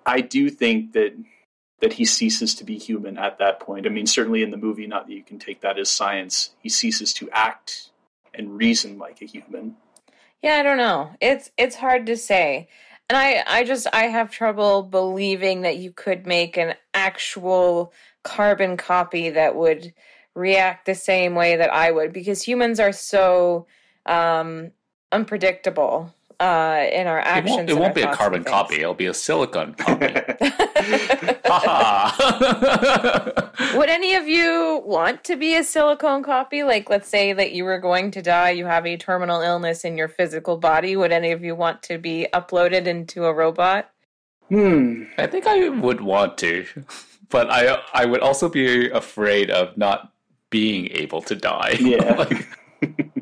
[0.06, 1.14] I do think that
[1.80, 3.86] that he ceases to be human at that point.
[3.86, 6.52] I mean, certainly in the movie, not that you can take that as science.
[6.60, 7.90] He ceases to act
[8.34, 9.76] and reason like a human.
[10.42, 11.12] Yeah, I don't know.
[11.22, 12.68] It's it's hard to say.
[13.10, 17.94] And I I just I have trouble believing that you could make an actual
[18.24, 19.94] carbon copy that would
[20.36, 23.68] react the same way that I would because humans are so
[24.06, 24.72] um
[25.12, 26.14] unpredictable
[26.44, 27.56] uh in our it actions.
[27.58, 28.82] won't, it won't be a carbon copy.
[28.82, 30.06] It'll be a silicon copy.
[33.78, 36.64] Would any of you want to be a silicone copy?
[36.64, 39.98] Like, let's say that you were going to die, you have a terminal illness in
[39.98, 40.96] your physical body.
[40.96, 43.90] Would any of you want to be uploaded into a robot?
[44.50, 45.04] Hmm.
[45.18, 46.66] I think I would want to,
[47.30, 50.12] but I I would also be afraid of not
[50.50, 51.78] being able to die.
[51.80, 52.14] Yeah.
[52.84, 53.14] Like,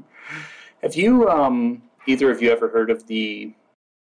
[0.82, 3.54] Have you um either of you ever heard of the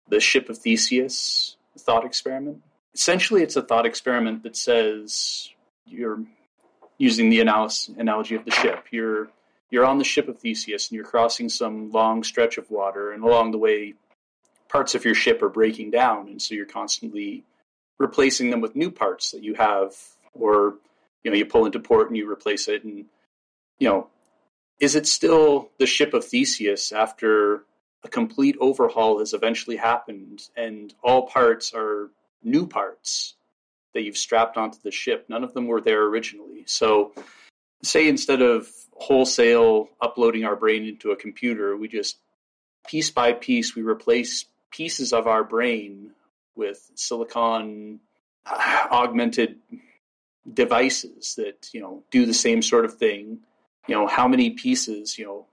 [0.09, 2.61] the ship of Theseus thought experiment?
[2.93, 5.49] Essentially, it's a thought experiment that says
[5.85, 6.23] you're
[6.97, 8.85] using the analogy of the ship.
[8.91, 9.29] You're
[9.69, 13.23] you're on the ship of Theseus and you're crossing some long stretch of water, and
[13.23, 13.95] along the way,
[14.69, 17.43] parts of your ship are breaking down, and so you're constantly
[17.99, 19.93] replacing them with new parts that you have,
[20.33, 20.75] or
[21.23, 23.05] you know, you pull into port and you replace it, and
[23.79, 24.07] you know,
[24.79, 27.63] is it still the ship of Theseus after
[28.03, 32.09] a complete overhaul has eventually happened and all parts are
[32.43, 33.35] new parts
[33.93, 35.25] that you've strapped onto the ship?
[35.29, 36.63] None of them were there originally.
[36.65, 37.13] So,
[37.83, 42.17] say instead of wholesale uploading our brain into a computer, we just
[42.87, 46.11] piece by piece we replace pieces of our brain
[46.55, 47.99] with silicon
[48.45, 49.57] uh, augmented
[50.51, 53.39] devices that you know do the same sort of thing
[53.87, 55.45] you know how many pieces you know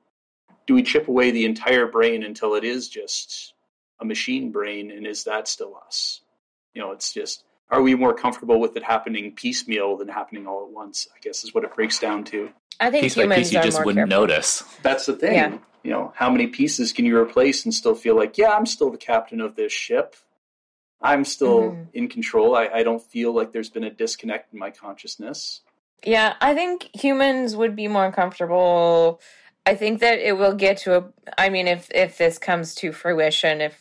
[0.70, 3.54] do we chip away the entire brain until it is just
[4.00, 6.20] a machine brain and is that still us
[6.74, 10.62] you know it's just are we more comfortable with it happening piecemeal than happening all
[10.64, 13.52] at once i guess is what it breaks down to I think piece by piece,
[13.52, 14.28] you are just more wouldn't careful.
[14.28, 14.62] notice.
[14.84, 15.58] that's the thing Yeah.
[15.82, 18.90] you know how many pieces can you replace and still feel like yeah i'm still
[18.92, 20.14] the captain of this ship
[21.02, 21.86] i'm still Mhm.
[21.94, 25.62] in control I, I don't feel like there's been a disconnect in my consciousness
[26.04, 29.20] Yeah, I think humans would be more comfortable.
[29.70, 31.04] I think that it will get to a.
[31.38, 33.80] I mean, if if this comes to fruition, if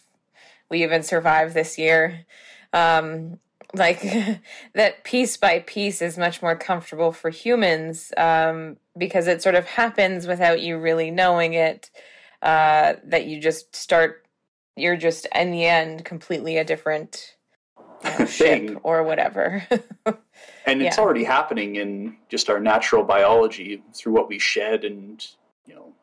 [0.69, 2.27] we even survive this year,
[2.73, 3.39] um,
[3.73, 3.99] like
[4.75, 9.65] that piece by piece is much more comfortable for humans um, because it sort of
[9.65, 11.89] happens without you really knowing it.
[12.43, 14.27] Uh, that you just start,
[14.75, 17.35] you're just in the end completely a different
[18.03, 18.75] you know, Thing.
[18.83, 19.67] or whatever.
[20.05, 21.03] and it's Yeah.
[21.03, 25.25] already happening in just our natural biology through what we shed and
[25.69, 25.93] you know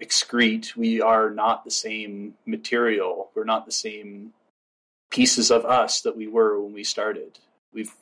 [0.00, 0.76] excrete.
[0.76, 3.30] We are not the same material.
[3.34, 4.32] We're not the same
[5.10, 7.38] pieces of us that we were when we started.
[7.72, 7.92] We've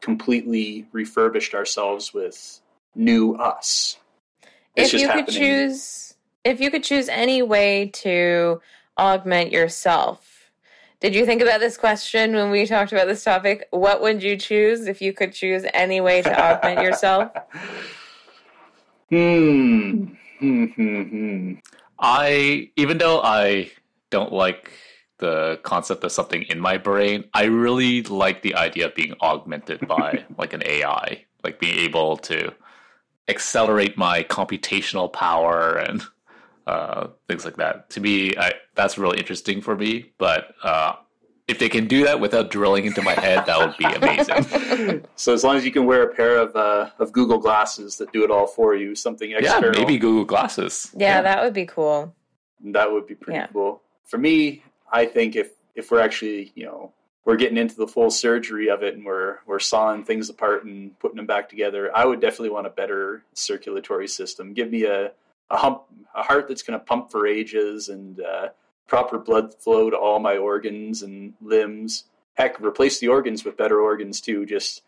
[0.00, 2.60] completely refurbished ourselves with
[2.94, 3.98] new us.
[4.76, 6.14] It's if you could choose
[6.44, 8.60] if you could choose any way to
[8.96, 10.34] augment yourself
[11.00, 13.68] did you think about this question when we talked about this topic?
[13.70, 17.30] What would you choose if you could choose any way to augment yourself?
[19.10, 21.54] Hmm Hmm.
[21.98, 23.70] I even though I
[24.10, 24.72] don't like
[25.18, 29.86] the concept of something in my brain, I really like the idea of being augmented
[29.86, 32.52] by like an AI, like being able to
[33.28, 36.02] accelerate my computational power and
[36.66, 37.90] uh, things like that.
[37.90, 40.12] To me, I, that's really interesting for me.
[40.18, 40.94] But uh,
[41.48, 45.04] if they can do that without drilling into my head, that would be amazing.
[45.16, 48.12] so as long as you can wear a pair of uh, of Google glasses that
[48.12, 49.72] do it all for you, something external.
[49.74, 50.90] yeah, maybe Google Glasses.
[50.96, 52.14] yeah, that would be cool
[52.64, 53.46] that would be pretty Yeah.
[53.52, 53.80] cool.
[54.04, 56.92] For me, I think if if we're actually you know
[57.24, 60.98] we're getting into the full surgery of it and we're we're sawing things apart and
[60.98, 64.54] putting them back together, I would definitely want a better circulatory system.
[64.54, 65.12] Give me a
[65.50, 65.84] a hump
[66.14, 68.48] a heart that's going to pump for ages and uh,
[68.88, 72.04] proper blood flow to all my organs and limbs.
[72.34, 74.44] Heck, replace the organs with better organs too.
[74.46, 74.82] Just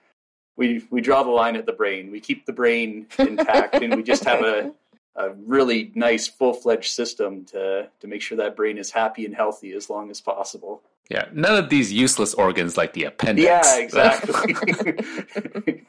[0.56, 2.10] we we draw the line at the brain.
[2.10, 4.72] We keep the brain intact, and we just have a
[5.16, 9.34] a really nice full fledged system to to make sure that brain is happy and
[9.34, 10.82] healthy as long as possible.
[11.10, 13.44] Yeah, none of these useless organs like the appendix.
[13.44, 14.54] Yeah, exactly.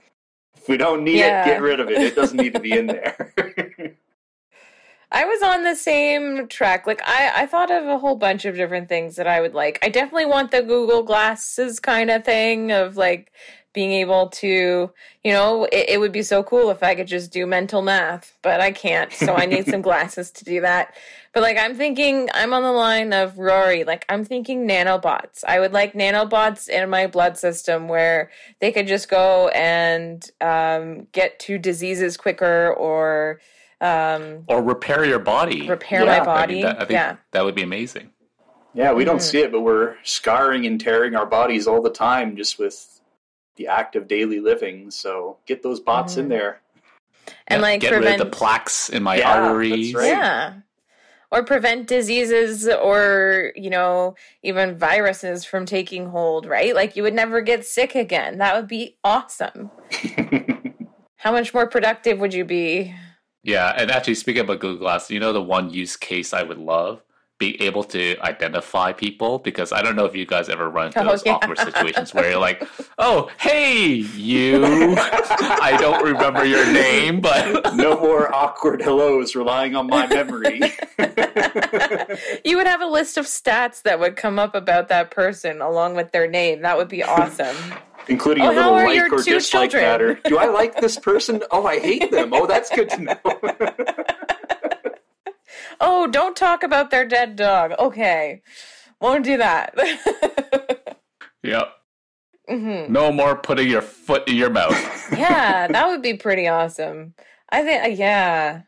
[0.56, 1.44] if we don't need Yeah.
[1.44, 2.02] it, get rid of it.
[2.02, 3.32] It doesn't need to be in there.
[5.12, 6.88] I was on the same track.
[6.88, 9.78] Like I, I thought of a whole bunch of different things that I would like.
[9.82, 13.32] I definitely want the Google Glasses kind of thing of like
[13.74, 14.92] being able to,
[15.24, 18.38] you know, it, it would be so cool if I could just do mental math,
[18.42, 19.12] but I can't.
[19.14, 20.94] So I need some glasses to do that.
[21.34, 23.84] But like I'm thinking, I'm on the line of Rory.
[23.84, 25.44] Like I'm thinking nanobots.
[25.46, 31.08] I would like nanobots in my blood system where they could just go and um,
[31.12, 33.40] get to diseases quicker or
[33.82, 35.68] um, Or repair your body.
[35.68, 36.54] repair Yeah, I my body.
[36.54, 37.16] I mean, that, I think yeah.
[37.32, 38.12] that would be amazing.
[38.74, 39.22] yeah, we don't Mhm.
[39.22, 43.02] see it, but we're scarring and tearing our bodies all the time just with
[43.58, 44.90] the act of daily living.
[44.92, 46.30] So get those bots in Mhm.
[46.30, 46.62] there.
[47.48, 49.92] And Yeah, like get prevent rid of the plaques in my Yeah, arteries.
[49.92, 50.08] that's right.
[50.18, 50.54] Yeah.
[51.32, 56.76] Or prevent diseases or, you know, even viruses from taking hold, right?
[56.76, 58.38] Like you would never get sick again.
[58.38, 59.72] That would be awesome.
[61.18, 62.94] How much more productive would you be?
[63.44, 66.60] Yeah, and actually, speaking about Google Glass, you know the one use case I would
[66.60, 67.02] love
[67.40, 71.02] being able to identify people because I don't know if you guys ever run into
[71.02, 71.34] Oh, those yeah.
[71.34, 72.62] awkward situations where you're like,
[73.00, 74.64] "Oh, hey, you!
[74.98, 80.62] I don't remember your name, but no more awkward hellos relying on my memory.
[82.46, 85.96] you would have a list of stats that would come up about that person along
[85.96, 86.62] with their name.
[86.62, 87.56] That would be awesome.
[88.08, 89.84] Including Oh, a little like or dislike children?
[89.84, 90.20] matter.
[90.26, 91.44] Do I like this person?
[91.52, 92.34] Oh, I hate them.
[92.34, 93.20] Oh, that's good to know.
[95.84, 97.72] Oh, don't talk about their dead dog.
[97.80, 98.42] Okay.
[99.00, 99.74] Won't do that.
[101.44, 101.64] yeah,
[102.48, 104.78] hmm no more putting your foot in your mouth."
[105.12, 107.16] yeah, that would be pretty awesome.
[107.50, 108.62] I think, uh, yeah,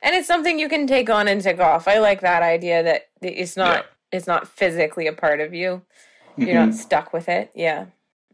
[0.00, 1.86] and it's something you can take on and take off.
[1.88, 5.82] I like that idea that it's not it's not physically a part of you.
[6.42, 6.54] You're Mm-hmm.
[6.54, 7.50] not stuck with it.
[7.54, 7.86] Yeah.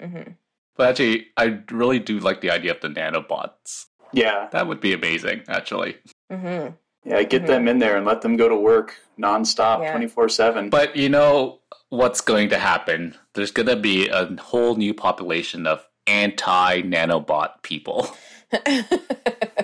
[0.03, 0.33] Hmm
[0.77, 3.87] But actually, I really do like the idea of the nanobots.
[4.13, 5.97] yeah, That would be amazing, actually.
[6.31, 6.69] hmm
[7.05, 7.23] yeah.
[7.25, 7.47] Get Mhm.
[7.47, 9.91] them in there and let them go to work nonstop, Yeah.
[9.91, 10.71] twenty four seven.
[10.71, 13.17] But you know what's going to happen?
[13.35, 18.09] There's going to be a whole new population of anti nanobot people.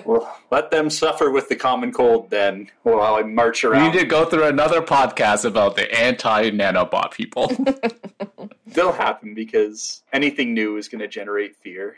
[0.05, 3.73] Well, let them suffer with the common cold then, while I march around.
[3.73, 3.93] We around.
[3.95, 7.51] need to go through another podcast about the anti nanobot people.
[8.73, 11.97] They'll happen because anything new is going to generate fear.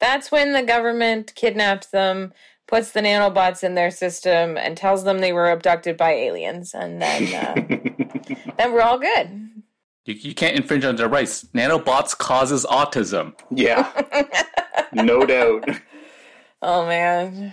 [0.00, 2.32] That's when the government kidnaps them,
[2.66, 7.02] puts the nanobots in their system, and tells them they were abducted by aliens, and
[7.02, 7.54] then uh,
[8.58, 9.50] then we're all good.
[10.06, 11.44] you, you can't infringe on their rights.
[11.54, 13.34] Nanobots causes autism.
[13.50, 13.90] yeah,
[14.92, 15.68] no doubt.
[16.62, 17.52] Oh man.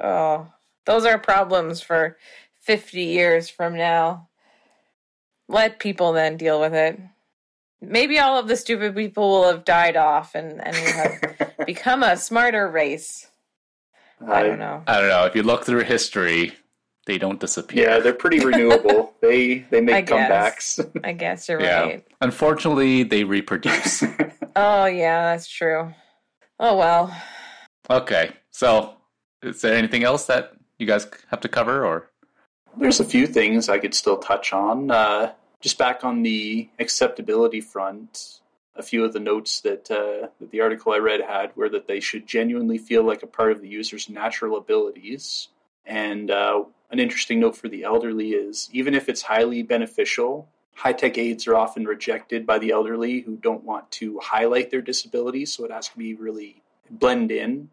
[0.00, 0.46] Oh,
[0.86, 2.16] those are problems for
[2.62, 4.28] 50 years from now.
[5.48, 7.00] Let people then deal with it.
[7.80, 12.02] Maybe all of the stupid people will have died off and, and we have become
[12.02, 13.28] a smarter race.
[14.26, 14.82] I don't know.
[14.86, 15.26] I don't know.
[15.26, 16.54] If you look through history,
[17.06, 17.88] they don't disappear.
[17.88, 19.14] Yeah, they're pretty renewable.
[19.22, 20.76] they they I make guess.
[20.78, 21.00] comebacks.
[21.04, 21.82] I guess you're Yeah.
[21.82, 22.06] right.
[22.20, 24.02] Unfortunately, they reproduce.
[24.56, 25.94] Oh, yeah, that's true.
[26.58, 27.16] Oh, well.
[27.88, 28.96] okay, so
[29.40, 32.10] is there anything else that you guys have to cover, or
[32.76, 34.90] There's a few things I could still touch on.
[34.90, 38.40] Uh, just back on the acceptability front,
[38.76, 41.88] a few of the notes that, uh, that the article I read had were that
[41.88, 45.48] they should genuinely feel like a part of the user's natural abilities.
[45.84, 50.92] And uh, an interesting note for the elderly is even if it's highly beneficial, high
[50.92, 55.52] tech aids are often rejected by the elderly who don't want to highlight their disabilities,
[55.52, 57.68] so it has to be really blend in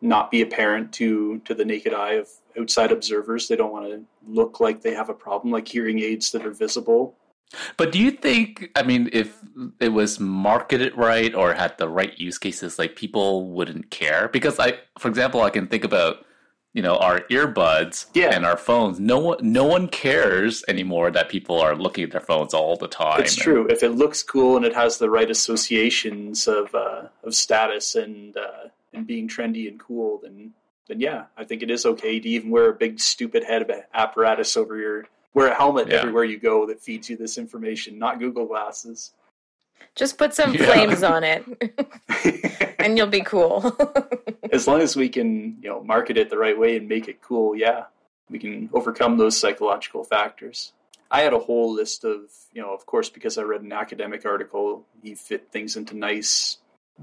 [0.00, 2.28] not be apparent to to the naked eye of
[2.58, 3.48] outside observers.
[3.48, 6.50] They don't want to look like they have a problem, like hearing aids that are
[6.52, 7.16] visible.
[7.78, 9.34] But do you think, I mean, if
[9.80, 14.28] it was marketed right or had the right use cases, like people wouldn't care?
[14.28, 16.26] Because I, for example, I can think about,
[16.74, 18.34] you know, our earbuds Yeah.
[18.34, 19.00] and our phones.
[19.00, 22.86] No one, no one cares anymore that people are looking at their phones all the
[22.86, 23.22] time.
[23.22, 23.66] It's true.
[23.70, 28.36] If it looks cool and it has the right associations of uh, of status and
[28.36, 28.57] uh, and
[29.08, 30.52] being trendy and cool, then
[30.86, 33.70] then yeah, I think it is okay to even wear a big stupid head of
[33.92, 35.96] apparatus over your Wear a helmet Yeah.
[35.98, 39.12] everywhere you go that feeds you this information, not Google Glasses.
[39.94, 40.64] Just put some Yeah.
[40.66, 41.44] flames on it,
[42.78, 43.76] and you'll be cool.
[44.52, 47.20] as long as we can, you know, market it the right way and make it
[47.20, 47.84] cool, yeah,
[48.30, 50.72] we can overcome those psychological factors.
[51.10, 52.20] I had a whole list of,
[52.52, 56.58] you know, of course, because I read an academic article, he fit things into nice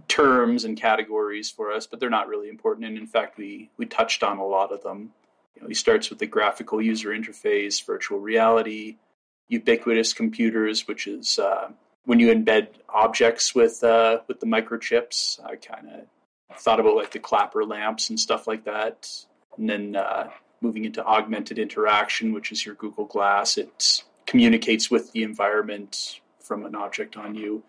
[0.07, 2.85] terms and categories for us, but they're not really important.
[2.85, 5.11] And in fact, we we touched on a lot of them.
[5.55, 8.97] You know, he starts with the graphical user interface, virtual reality,
[9.47, 11.69] ubiquitous computers, which is uh,
[12.05, 15.43] when you embed objects with uh, with the microchips.
[15.43, 19.09] I kind of thought about like the clapper lamps and stuff like that.
[19.57, 20.29] And then uh,
[20.61, 26.65] moving into augmented interaction, which is your Google Glass, it communicates with the environment from
[26.65, 27.63] an object on you.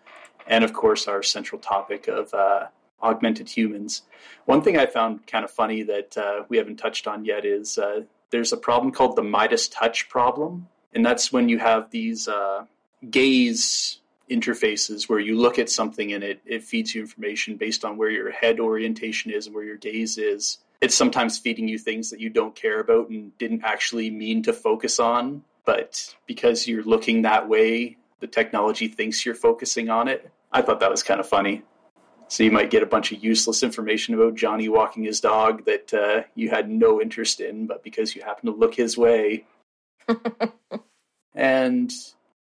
[0.47, 2.67] And of course, our central topic of uh,
[3.01, 4.03] augmented humans.
[4.45, 7.77] One thing I found kind of funny that uh, we haven't touched on yet is
[7.77, 10.67] uh, there's a problem called the Midas touch problem.
[10.93, 12.65] And that's when you have these uh,
[13.09, 17.97] gaze interfaces where you look at something and it, it feeds you information based on
[17.97, 20.57] where your head orientation is and where your gaze is.
[20.81, 24.53] It's sometimes feeding you things that you don't care about and didn't actually mean to
[24.53, 30.29] focus on, but because you're looking that way, the technology thinks you're focusing on it.
[30.57, 31.61] I thought that was kind of funny.
[32.29, 35.93] So you might get a bunch of useless information about Johnny walking his dog that
[35.93, 39.45] uh, you had no interest in, but because you happen to look his way.
[41.35, 41.93] and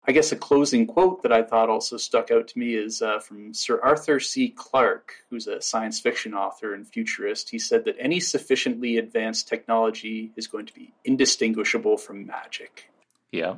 [0.06, 3.18] I guess a closing quote that I thought also stuck out to me is uh,
[3.18, 4.48] from Sir Arthur C.
[4.50, 7.50] Clarke, who's a science fiction author and futurist.
[7.50, 12.92] He said that any sufficiently advanced technology is going to be indistinguishable from magic.
[13.32, 13.56] Yeah,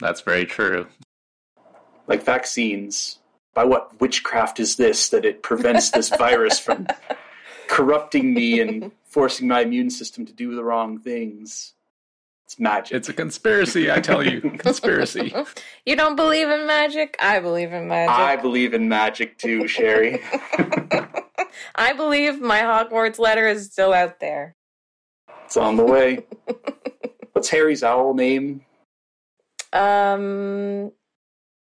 [0.00, 0.86] that's very true.
[2.06, 3.18] Like vaccines.
[3.54, 6.86] By what witchcraft is this that it prevents this virus from
[7.68, 11.74] corrupting me and forcing my immune system to do the wrong things?
[12.46, 12.96] It's magic.
[12.96, 14.40] It's a conspiracy, I tell you.
[14.58, 15.34] Conspiracy.
[15.86, 17.16] you don't believe in magic?
[17.18, 18.14] I believe in magic.
[18.14, 20.20] I believe in magic too, Sherry.
[21.74, 24.56] I believe my Hogwarts letter is still out there.
[25.44, 26.24] It's on the way.
[27.32, 28.64] What's Harry's owl name?
[29.72, 30.92] Um,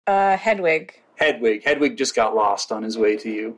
[0.05, 1.01] uh, Hedwig.
[1.23, 1.63] Hedwig.
[1.63, 3.57] Hedwig just got lost on his way to you,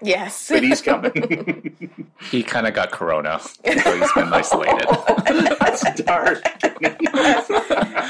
[0.00, 0.48] Yes.
[0.48, 1.76] but he's coming.
[2.30, 4.86] He kind of got corona, so he's been isolated.
[5.58, 6.42] That's dark.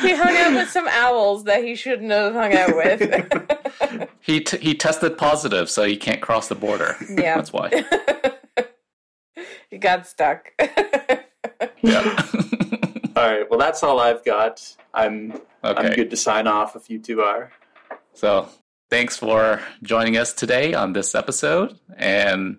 [0.02, 4.10] he hung out with some owls that he shouldn't have hung out with.
[4.20, 6.96] He t- he tested positive, so he can't cross the border.
[7.08, 7.36] Yeah.
[7.36, 7.84] That's why.
[9.70, 10.50] he got stuck.
[11.82, 12.26] Yeah.
[13.16, 13.48] all right.
[13.48, 14.76] Well, that's all I've got.
[14.92, 17.52] I'm I'm good to sign off if you two are.
[18.12, 18.48] So
[18.90, 22.58] thanks for joining us today on this episode, and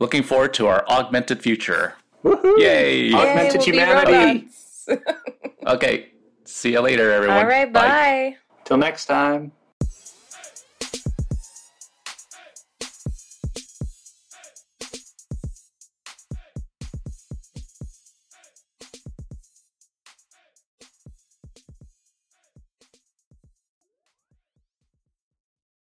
[0.00, 1.94] looking forward to our augmented future.
[2.24, 2.58] Woohoo!
[2.58, 3.04] Yay!
[3.08, 3.12] Yay.
[3.14, 4.48] Augmented we'll humanity.
[5.66, 6.10] Okay.
[6.44, 7.38] See you later, everyone.
[7.38, 7.88] All right, Bye.
[7.88, 8.36] bye.
[8.64, 9.50] Till next time.